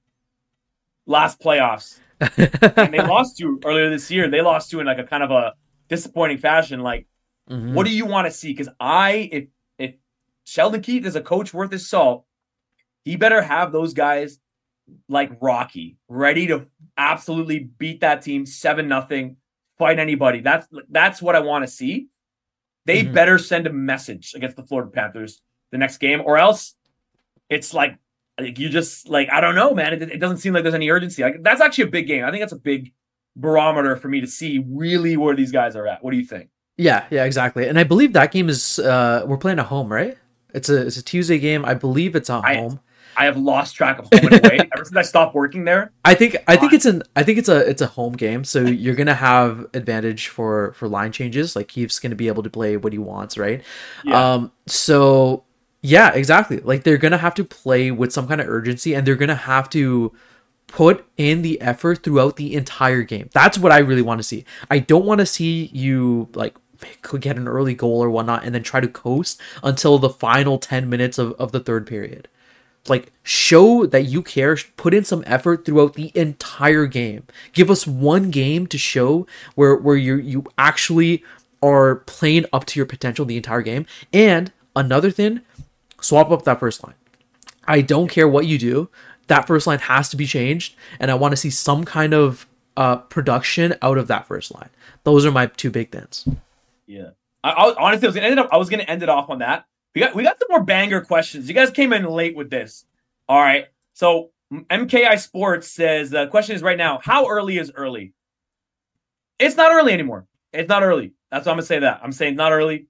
[1.07, 2.01] last playoffs.
[2.21, 4.29] and they lost to earlier this year.
[4.29, 5.55] They lost to in like a kind of a
[5.89, 6.81] disappointing fashion.
[6.81, 7.07] Like,
[7.51, 7.75] Mhm.
[7.75, 8.53] what do you want to see?
[8.53, 9.45] Because I, if
[9.79, 9.95] if
[10.45, 12.25] Sheldon Keefe is a coach worth his salt,
[13.05, 14.39] he better have those guys
[15.09, 16.67] like Rocky ready to
[16.97, 19.37] absolutely beat that team seven nothing,
[19.79, 20.41] fight anybody.
[20.41, 22.09] That's that's what I want to see.
[22.85, 23.13] They Mhm.
[23.15, 25.41] better send a message against the Florida Panthers
[25.73, 26.77] the next game, or else
[27.49, 27.99] it's like
[28.39, 29.93] like you just like I don't know, man.
[29.95, 31.23] It, it doesn't seem like there's any urgency.
[31.23, 32.25] Like that's actually a big game.
[32.25, 32.93] I think that's a big
[33.37, 36.03] barometer for me to see really where these guys are at.
[36.03, 36.49] What do you think?
[36.77, 37.69] Yeah, yeah, exactly.
[37.69, 40.17] And I believe that game is uh we're playing at home, right?
[40.55, 41.65] It's a it's a Tuesday game.
[41.65, 42.81] I believe it's at I- home.
[43.19, 45.91] I have lost track of home and away ever since I stopped working there.
[46.05, 48.61] I think I think it's an I think it's a it's a home game, so
[48.61, 51.57] you're gonna have advantage for for line changes.
[51.57, 53.63] Like Keefe's gonna be able to play what he wants, right?
[54.05, 54.35] Yeah.
[54.35, 54.53] Um.
[54.67, 55.45] So
[55.81, 56.59] yeah, exactly.
[56.59, 59.71] Like they're gonna have to play with some kind of urgency, and they're gonna have
[59.71, 60.13] to
[60.67, 63.31] put in the effort throughout the entire game.
[63.33, 64.45] That's what I really want to see.
[64.71, 66.57] I don't want to see you like
[67.03, 70.59] could get an early goal or whatnot, and then try to coast until the final
[70.59, 72.29] ten minutes of of the third period
[72.89, 77.87] like show that you care put in some effort throughout the entire game give us
[77.87, 81.23] one game to show where where you you actually
[81.63, 85.41] are playing up to your potential the entire game and another thing
[86.01, 86.95] swap up that first line
[87.67, 88.89] i don't care what you do
[89.29, 92.47] that first line has to be changed and i want to see some kind of
[92.77, 94.71] uh production out of that first line
[95.07, 96.29] those are my two big things.
[96.89, 97.11] Yeah.
[97.45, 99.31] I, I honestly I was gonna end it up I was gonna end it off
[99.31, 99.67] on that.
[99.95, 101.47] We got we got some more banger questions.
[101.47, 102.85] You guys came in late with this.
[103.29, 103.67] All right.
[103.93, 108.15] So MKI Sports says the question is right now, how early is early?
[109.39, 110.27] It's not early anymore.
[110.53, 111.13] It's not early.
[111.31, 112.01] That's what I'm gonna say that.
[112.03, 112.89] I'm saying not early.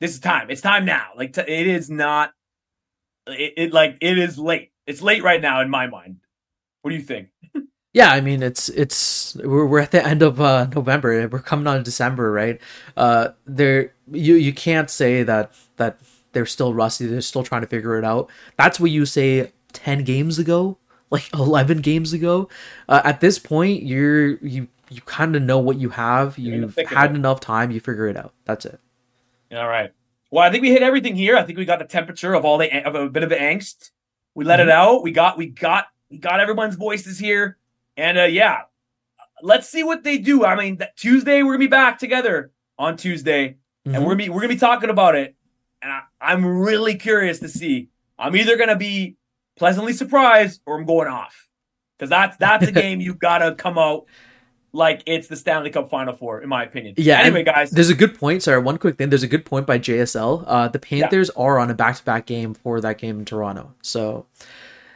[0.00, 0.50] This is time.
[0.50, 1.10] It's time now.
[1.16, 2.32] Like t- it is not
[3.28, 4.71] it, it like it is late.
[4.86, 6.16] It's late right now in my mind.
[6.82, 7.28] What do you think?
[7.94, 11.28] Yeah, I mean it's it's we're we're at the end of uh November.
[11.28, 12.60] We're coming on December, right?
[12.96, 16.00] Uh there you you can't say that that
[16.32, 17.06] they're still rusty.
[17.06, 18.30] They're still trying to figure it out.
[18.56, 20.78] That's what you say 10 games ago,
[21.10, 22.48] like 11 games ago.
[22.88, 26.38] Uh, at this point, you're you you kind of know what you have.
[26.38, 28.34] You're in the You've had enough time, you figure it out.
[28.44, 28.80] That's it.
[29.52, 29.92] All right.
[30.30, 31.36] Well, I think we hit everything here.
[31.36, 33.90] I think we got the temperature of all the of a bit of the angst.
[34.34, 35.02] We let it out.
[35.02, 37.58] We got we got we got everyone's voices here,
[37.96, 38.62] and uh yeah,
[39.42, 40.44] let's see what they do.
[40.44, 44.28] I mean, that Tuesday we're gonna be back together on Tuesday, and we're gonna be
[44.28, 45.34] we're gonna be talking about it.
[45.82, 47.88] And I, I'm really curious to see.
[48.18, 49.16] I'm either gonna be
[49.56, 51.48] pleasantly surprised or I'm going off
[51.98, 54.06] because that's that's a game you gotta come out
[54.72, 56.94] like it's the Stanley Cup Final Four, in my opinion.
[56.96, 57.20] Yeah.
[57.20, 57.70] Anyway, guys.
[57.70, 58.42] There's a good point.
[58.42, 59.10] Sorry, one quick thing.
[59.10, 60.44] There's a good point by JSL.
[60.46, 63.74] Uh, the Panthers are on a back-to-back game for that game in Toronto.
[63.82, 64.26] So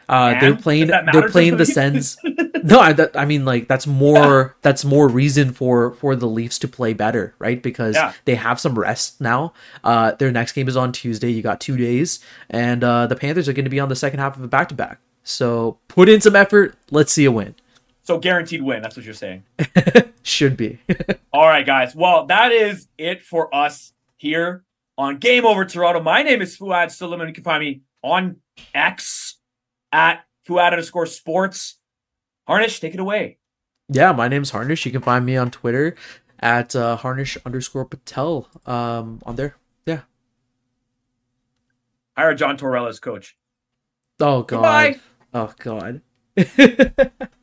[0.09, 0.87] uh, they're playing.
[0.89, 2.17] They're playing the Sens.
[2.63, 4.57] no, I, that, I mean like that's more.
[4.63, 7.63] That's more reason for for the Leafs to play better, right?
[7.63, 8.13] Because Yeah.
[8.25, 9.53] they have some rest now.
[9.85, 11.31] Uh, their next game is on Tuesday.
[11.31, 14.21] You got two days, and uh, the Panthers are going to be on the second
[14.21, 15.01] half of a back-to-back.
[15.23, 16.77] So put in some effort.
[16.91, 17.57] Let's see a win.
[18.07, 18.83] So guaranteed win.
[18.83, 19.43] That's what you're saying.
[20.23, 20.79] Should be.
[21.33, 21.93] All right, guys.
[21.93, 24.63] Well, that is it for us here
[24.97, 26.01] on Game Over Toronto.
[26.01, 27.27] My name is Fouad Suleiman.
[27.27, 28.37] You can find me on
[28.73, 29.39] X
[29.91, 31.79] at Fouad underscore sports.
[32.47, 33.39] Harnish, take it away.
[33.89, 34.87] Yeah, my name's Harnish.
[34.87, 35.97] You can find me on Twitter
[36.39, 38.49] at uh, Harnish underscore Patel.
[38.67, 39.57] Um, on there.
[39.85, 40.03] Yeah.
[42.17, 43.37] Hire John Torella as coach.
[44.21, 44.47] Oh God.
[44.47, 45.01] Goodbye.
[45.35, 46.03] Oh God.